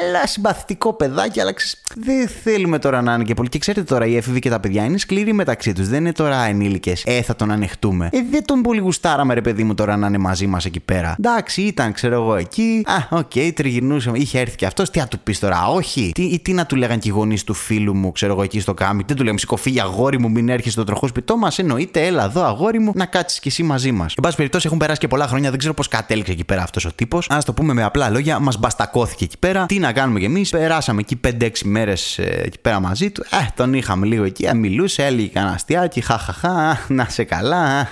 Καλά 0.00 0.26
συμπαθητικό 0.26 0.92
παιδάκι, 0.92 1.40
αλλά 1.40 1.52
ξέρεις, 1.52 1.82
δεν 1.96 2.28
θέλουμε 2.28 2.78
τώρα 2.78 3.02
να 3.02 3.14
είναι 3.14 3.24
και 3.24 3.34
πολύ. 3.34 3.48
Και 3.48 3.58
ξέρετε 3.58 3.84
τώρα, 3.84 4.06
οι 4.06 4.16
έφηβοι 4.16 4.38
και 4.38 4.50
τα 4.50 4.60
παιδιά 4.60 4.84
είναι 4.84 4.98
σκληροί 4.98 5.32
μεταξύ 5.32 5.72
τους. 5.72 5.88
Δεν 5.88 6.00
είναι 6.00 6.12
τώρα 6.12 6.44
ενήλικες. 6.44 7.02
Ε, 7.06 7.22
θα 7.22 7.36
τον 7.36 7.50
ανεχτούμε. 7.50 8.08
Ε, 8.12 8.18
δεν 8.30 8.44
τον 8.44 8.62
πολύ 8.62 8.80
γουστάραμε, 8.80 9.34
ρε 9.34 9.40
παιδί 9.40 9.64
μου, 9.64 9.74
τώρα 9.74 9.96
να 9.96 10.06
είναι 10.06 10.18
μαζί 10.18 10.46
μας 10.46 10.64
εκεί 10.64 10.80
πέρα. 10.80 11.14
Εντάξει, 11.18 11.62
ήταν, 11.62 11.92
ξέρω 11.92 12.14
εγώ, 12.14 12.34
εκεί. 12.34 12.82
Α, 12.86 13.16
OK, 13.18 13.30
okay, 13.34 13.50
τριγυρνούσαμε. 13.54 14.18
Είχε 14.18 14.38
έρθει 14.38 14.56
και 14.56 14.66
αυτός. 14.66 14.90
Τι 14.90 14.98
να 14.98 15.08
του 15.08 15.18
πεις 15.18 15.38
τώρα, 15.38 15.66
όχι. 15.66 16.10
Τι, 16.14 16.22
ή 16.22 16.38
τι 16.38 16.52
να 16.52 16.66
του 16.66 16.76
λέγαν 16.76 16.98
και 16.98 17.08
οι 17.08 17.12
γονείς 17.12 17.44
του 17.44 17.54
φίλου 17.54 17.96
μου, 17.96 18.12
ξέρω 18.12 18.32
εγώ, 18.32 18.42
εκεί 18.42 18.60
στο 18.60 18.74
κάμπινγκ. 18.74 19.02
Δεν 19.06 19.16
του 19.16 19.24
λέμε 19.24 19.38
σήκω 19.38 19.58
φύγε 19.58 19.82
αγόρι 19.82 20.18
μου, 20.20 20.30
μην 20.30 20.48
έρχεσαι 20.48 20.70
στο 20.70 20.84
τροχόσπιτό 20.84 21.36
μας. 21.36 21.50
Εννοείται, 21.56 22.06
έλα 22.06 22.24
εδώ, 22.24 22.44
αγόρι 22.44 22.78
μου, 22.78 22.92
να 22.94 23.06
κάτσεις 23.06 23.40
κι 23.40 23.48
εσύ 23.48 23.62
μαζί 23.62 23.92
μας. 23.92 24.14
Εν 24.16 24.22
πάση 24.22 24.36
περιπτώσει, 24.36 24.66
έχουν 24.66 24.78
περάσει 24.78 25.00
και 25.00 25.08
πολλά 25.08 25.26
χρόνια, 25.26 25.50
δεν 25.50 25.58
ξέρω 25.58 25.74
πώς 25.74 25.88
κατέληξε 25.88 26.32
εκεί 26.32 26.44
πέρα 26.44 26.62
αυτός 26.62 26.84
ο 26.84 26.92
τύπος. 26.92 27.30
Α 27.30 27.38
το 27.44 27.52
πούμε 27.52 27.72
με 27.72 27.82
απλά 27.82 28.10
λόγια, 28.10 28.38
μας 28.38 28.58
μπαστακώθηκε 28.58 29.24
εκεί 29.24 29.38
πέρα. 29.38 29.66
Τι 29.66 29.77
να 29.78 29.92
κάνουμε 29.92 30.18
κι 30.18 30.24
εμείς, 30.24 30.50
περάσαμε 30.50 31.00
εκεί 31.00 31.20
5-6 31.40 31.50
μέρες 31.64 32.18
ε, 32.18 32.42
εκεί 32.44 32.58
πέρα 32.60 32.80
μαζί 32.80 33.10
του. 33.10 33.24
Ε, 33.30 33.46
τον 33.54 33.74
είχαμε 33.74 34.06
λίγο 34.06 34.24
εκεί, 34.24 34.44
ε, 34.44 34.54
μιλούσε, 34.54 35.04
έλεγε 35.04 35.28
κανένα 35.28 35.54
αστιάκι, 35.54 36.00
χαχαχά, 36.00 36.84
να 36.88 37.04
σε 37.08 37.24
καλά, 37.24 37.88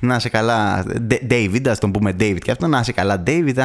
να 0.00 0.18
σε 0.18 0.28
καλά. 0.28 0.84
David, 1.30 1.68
ας 1.68 1.78
τον 1.78 1.90
πούμε 1.90 2.10
David 2.20 2.38
και 2.38 2.50
αυτό, 2.50 2.66
να 2.66 2.82
σε 2.82 2.92
καλά, 2.92 3.22
David, 3.26 3.64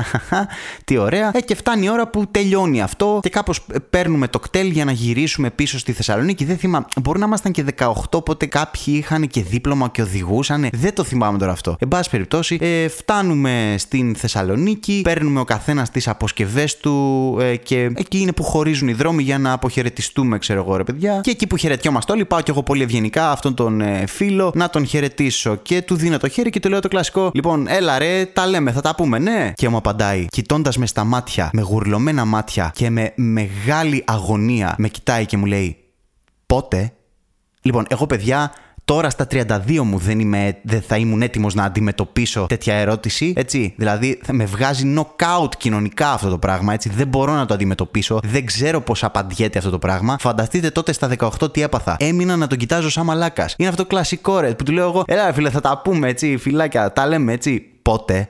τι 0.86 0.98
ωραία. 0.98 1.32
Ε, 1.34 1.42
και 1.42 1.56
φτάνει 1.56 1.86
η 1.86 1.90
ώρα 1.90 2.08
που 2.08 2.28
τελειώνει 2.32 2.82
αυτό 2.82 3.20
και 3.22 3.30
κάπως 3.30 3.66
ε, 3.74 3.80
παίρνουμε 3.80 4.28
το 4.28 4.40
κτέλ 4.40 4.70
για 4.70 4.86
να 4.86 4.92
γυρίσουμε 4.92 5.50
πίσω 5.50 5.80
στη 5.80 5.92
Θεσσαλονίκη. 5.92 6.46
Δεν 6.46 6.58
θυμάμαι, 6.58 6.86
μπορεί 7.02 7.20
να 7.20 7.26
ήμασταν 7.26 7.52
και 7.52 7.66
18, 7.78 7.94
οπότε 8.12 8.46
κάποιοι 8.46 8.84
είχαν 8.86 9.28
και 9.28 9.42
δίπλωμα 9.42 9.90
και 9.90 10.02
οδηγούσαν. 10.02 10.68
Δεν 10.74 10.94
το 10.94 11.04
θυμάμαι 11.04 11.38
τώρα 11.38 11.52
αυτό. 11.52 11.76
Εν 11.80 11.88
πάση 11.88 12.10
περιπτώσει, 12.10 12.58
ε, 12.62 12.88
φτάνουμε 12.88 13.76
στην 13.78 14.16
Θεσσαλονίκη, 14.16 15.02
παίρνουμε 15.04 15.40
ο 15.40 15.44
καθένας 15.44 15.90
τις 15.90 16.08
αποσκευές 16.08 16.78
του 16.78 17.33
ε, 17.40 17.56
και 17.56 17.92
εκεί 17.96 18.20
είναι 18.20 18.32
που 18.32 18.44
χωρίζουν 18.44 18.88
οι 18.88 18.94
δρόμοι 18.94 19.24
για 19.24 19.38
να 19.38 19.52
αποχαιρετιστούμε, 19.52 20.38
ξέρω 20.38 20.60
εγώ, 20.60 20.76
ρε 20.78 20.84
παιδιά. 20.84 21.20
Και 21.24 21.32
εκεί 21.32 21.48
που 21.48 21.58
χαιρετιόμαστε 21.58 22.12
όλοι, 22.12 22.26
πάω 22.26 22.42
κι 22.42 22.50
εγώ 22.50 22.64
πολύ 22.64 22.84
ευγενικά 22.84 23.32
αυτόν 23.32 23.54
τον 23.54 23.82
ε, 23.82 24.06
φίλο 24.08 24.52
να 24.56 24.70
τον 24.70 24.86
χαιρετήσω 24.86 25.56
και 25.56 25.82
του 25.82 25.96
δίνω 25.96 26.18
το 26.18 26.28
χέρι 26.28 26.50
και 26.50 26.60
του 26.60 26.70
λέω 26.70 26.80
το 26.80 26.88
κλασικό. 26.88 27.32
Λοιπόν, 27.34 27.68
έλα 27.68 27.98
ρε, 27.98 28.26
τα 28.26 28.48
λέμε, 28.48 28.72
θα 28.72 28.82
τα 28.82 28.96
πούμε, 28.96 29.20
ναι. 29.20 29.52
Και 29.56 29.70
μου 29.70 29.78
απαντάει, 29.78 30.26
κοιτώντας 30.30 30.78
με 30.78 30.86
στα 30.86 31.04
μάτια, 31.04 31.50
με 31.54 31.62
γουρλωμένα 31.62 32.26
μάτια 32.26 32.72
και 32.76 32.90
με 32.90 33.14
μεγάλη 33.16 34.04
αγωνία, 34.08 34.76
με 34.78 34.88
κοιτάει 34.88 35.26
και 35.26 35.38
μου 35.38 35.46
λέει, 35.46 35.78
Πότε; 36.46 36.94
Λοιπόν, 37.62 37.86
εγώ 37.88 38.06
παιδιά 38.06 38.52
Τώρα 38.86 39.10
στα 39.10 39.28
32 39.32 39.78
μου 39.84 39.98
δεν, 39.98 40.20
είμαι, 40.20 40.58
δεν 40.62 40.82
θα 40.82 40.98
ήμουν 40.98 41.22
έτοιμος 41.22 41.54
να 41.54 41.64
αντιμετωπίσω 41.64 42.46
τέτοια 42.50 42.76
ερώτηση. 42.76 43.34
Έτσι. 43.36 43.74
Δηλαδή 43.78 44.20
θα 44.24 44.34
με 44.34 44.46
βγάζει 44.46 44.94
knockout 44.98 45.56
κοινωνικά 45.58 46.12
αυτό 46.12 46.30
το 46.30 46.38
πράγμα. 46.38 46.74
Έτσι. 46.74 46.90
Δεν 46.90 47.08
μπορώ 47.08 47.34
να 47.34 47.46
το 47.46 47.54
αντιμετωπίσω. 47.54 48.20
Δεν 48.24 48.46
ξέρω 48.46 48.82
πώς 48.82 49.04
απαντιέται 49.04 49.58
αυτό 49.58 49.70
το 49.70 49.80
πράγμα. 49.80 50.16
Φανταστείτε 50.20 50.70
τότε 50.70 50.94
στα 50.94 51.10
18 51.18 51.54
τι 51.54 51.62
έπαθα. 51.62 51.96
Έμεινα 52.00 52.36
να 52.36 52.48
τον 52.48 52.58
κοιτάζω 52.58 52.90
σαν 52.90 53.06
μαλάκας. 53.06 53.56
Είναι 53.58 53.70
αυτό 53.70 53.86
κλασικό 53.86 54.40
ρε 54.40 54.54
που 54.54 54.64
του 54.64 54.72
λέω 54.72 54.88
εγώ. 54.88 55.04
Ελά, 55.08 55.34
φίλε, 55.34 55.50
θα 55.50 55.62
τα 55.62 55.82
πούμε 55.84 56.08
έτσι, 56.08 56.38
φυλάκια. 56.38 56.94
Τα 56.94 57.08
λέμε 57.08 57.34
έτσι. 57.34 57.68
Πότε; 57.82 58.30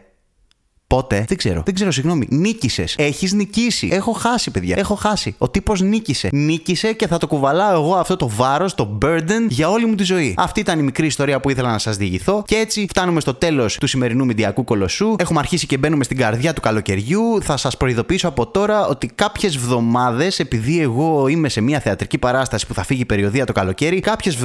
Πότε; 0.94 1.26
Δεν 1.28 1.38
ξέρω. 1.38 1.62
Δεν 1.66 1.74
ξέρω, 1.74 1.92
συγγνώμη. 1.92 2.28
Νίκησες. 2.30 2.96
Έχεις 2.98 3.34
νικήσει. 3.34 3.90
Έχω 3.92 4.12
χάσει, 4.12 4.52
παιδιά. 4.52 4.76
Έχω 4.78 4.96
χάσει. 4.96 5.36
Ο 5.38 5.50
τύπος 5.50 5.82
νίκησε. 5.82 6.30
Νίκησε 6.32 6.94
και 6.94 7.08
θα 7.08 7.18
το 7.18 7.28
κουβαλάω 7.28 7.74
εγώ 7.74 7.96
αυτό 7.96 8.16
το 8.16 8.30
βάρος, 8.30 8.76
το 8.76 8.98
burden 9.02 9.46
για 9.50 9.70
όλη 9.70 9.86
μου 9.86 9.96
τη 9.96 10.04
ζωή. 10.04 10.34
Αυτή 10.38 10.60
ήταν 10.60 10.80
η 10.80 10.82
μικρή 10.82 11.06
ιστορία 11.06 11.40
που 11.40 11.50
ήθελα 11.50 11.72
να 11.72 11.78
σας 11.78 11.98
διηγηθώ. 11.98 12.44
Και 12.46 12.56
έτσι 12.56 12.86
φτάνουμε 12.90 13.20
στο 13.20 13.34
τέλος 13.34 13.78
του 13.78 13.88
σημερινού 13.88 14.26
Μηντιακού 14.26 14.64
Κολοσσού. 14.64 15.16
Έχουμε 15.18 15.40
αρχίσει 15.40 15.66
και 15.66 15.78
μπαίνουμε 15.78 16.04
στην 16.04 16.18
καρδιά 16.18 16.54
του 16.54 16.62
καλοκαιριού. 16.62 17.42
Θα 17.42 17.58
σας 17.58 17.78
προειδοποιήσω 17.78 18.28
από 18.28 18.48
τώρα 18.48 18.88
ότι 18.88 19.08
κάποιες 19.16 19.58
βδομάδες, 19.58 20.40
επειδή 20.40 20.82
εγώ 20.82 21.28
είμαι 21.28 21.50
σε 21.50 21.62
μια 21.62 21.80
θεατρική 21.80 22.18
παράσταση 22.18 22.68
που 22.68 22.74
θα 22.74 22.84
φύγει 22.84 23.06
περιοδία 23.06 23.46
το 23.46 23.54
καλοκαίρι, 23.54 24.00
κάποιες 24.00 24.38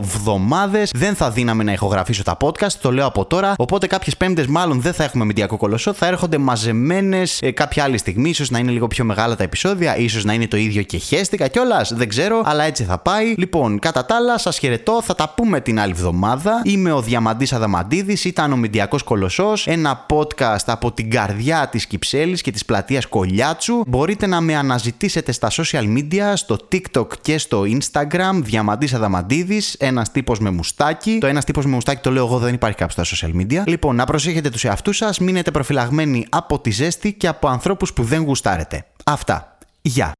βδομάδες 0.00 0.90
δεν 0.94 1.14
θα 1.14 1.30
δίναμε 1.30 1.62
να 1.62 1.72
ηχογραφήσω 1.72 2.22
τα 2.22 2.36
podcast. 2.40 2.72
Το 2.80 2.92
λέω 2.92 3.06
από 3.06 3.24
τώρα. 3.24 3.54
Οπότε 3.58 3.86
κάποιες 3.86 4.16
πέμπτες 4.16 4.46
μάλλον 4.46 4.80
δεν 4.80 4.92
θα 4.92 5.04
έχουμε 5.12 5.24
Μηντιακό 5.24 5.56
Κολοσσό, 5.56 5.92
θα 5.92 6.06
έρχονται 6.06 6.38
μαζεμένες 6.38 7.38
ε, 7.42 7.50
κάποια 7.50 7.84
άλλη 7.84 7.98
στιγμή, 7.98 8.28
ίσως 8.28 8.50
να 8.50 8.58
είναι 8.58 8.70
λίγο 8.70 8.86
πιο 8.86 9.04
μεγάλα 9.04 9.36
τα 9.36 9.42
επεισόδια, 9.42 9.96
ίσως 9.96 10.24
να 10.24 10.32
είναι 10.32 10.46
το 10.46 10.56
ίδιο 10.56 10.82
και 10.82 10.96
χέστηκα 10.96 11.48
κιόλας, 11.48 11.92
δεν 11.94 12.08
ξέρω, 12.08 12.42
αλλά 12.44 12.64
έτσι 12.64 12.84
θα 12.84 12.98
πάει. 12.98 13.34
Λοιπόν, 13.36 13.78
κατά 13.78 14.04
τα 14.04 14.16
άλλα, 14.16 14.38
σας 14.38 14.58
χαιρετώ, 14.58 15.02
θα 15.02 15.14
τα 15.14 15.32
πούμε 15.36 15.60
την 15.60 15.80
άλλη 15.80 15.92
εβδομάδα. 15.92 16.60
Είμαι 16.64 16.92
ο 16.92 17.02
Διαμαντής 17.02 17.52
Αδαμαντίδης, 17.52 18.24
ήταν 18.24 18.52
ο 18.52 18.56
Μηντιακός 18.56 19.02
Κολοσσός, 19.02 19.66
ένα 19.66 20.06
podcast 20.08 20.64
από 20.66 20.92
την 20.92 21.10
καρδιά 21.10 21.68
της 21.70 21.86
Κυψέλης 21.86 22.40
και 22.40 22.50
της 22.50 22.64
πλατείας 22.64 23.06
Κολιάτσου. 23.06 23.82
Μπορείτε 23.86 24.26
να 24.26 24.40
με 24.40 24.56
αναζητήσετε 24.56 25.32
στα 25.32 25.50
social 25.50 25.84
media, 25.96 26.32
στο 26.34 26.58
TikTok 26.72 27.06
και 27.20 27.38
στο 27.38 27.62
Instagram, 27.62 28.40
Διαμαντής 28.42 28.94
Αδαμαντίδης, 28.94 29.74
ένας 29.78 30.12
τύπος 30.12 30.38
με 30.38 30.50
μουστάκι. 30.50 31.18
Το 31.20 31.26
ένας 31.26 31.44
τύπος 31.44 31.64
με 31.64 31.70
μουστάκι 31.70 32.00
το 32.02 32.10
λέω 32.10 32.26
εγώ, 32.26 32.38
δεν 32.38 32.54
υπάρχει 32.54 32.76
κάποιο 32.76 33.04
στα 33.04 33.16
social 33.16 33.40
media. 33.40 33.62
Λοιπόν, 33.66 33.96
να 33.96 34.04
προσέχετε 34.04 34.50
τους 34.50 34.64
εαυτούς 34.64 34.91
σας, 34.92 35.18
μείνετε 35.18 35.50
προφυλαγμένοι 35.50 36.26
από 36.28 36.58
τη 36.58 36.70
ζέστη 36.70 37.12
και 37.12 37.28
από 37.28 37.48
ανθρώπους 37.48 37.92
που 37.92 38.02
δεν 38.02 38.22
γουστάρετε. 38.22 38.86
Αυτά. 39.04 39.58
Γεια. 39.82 40.12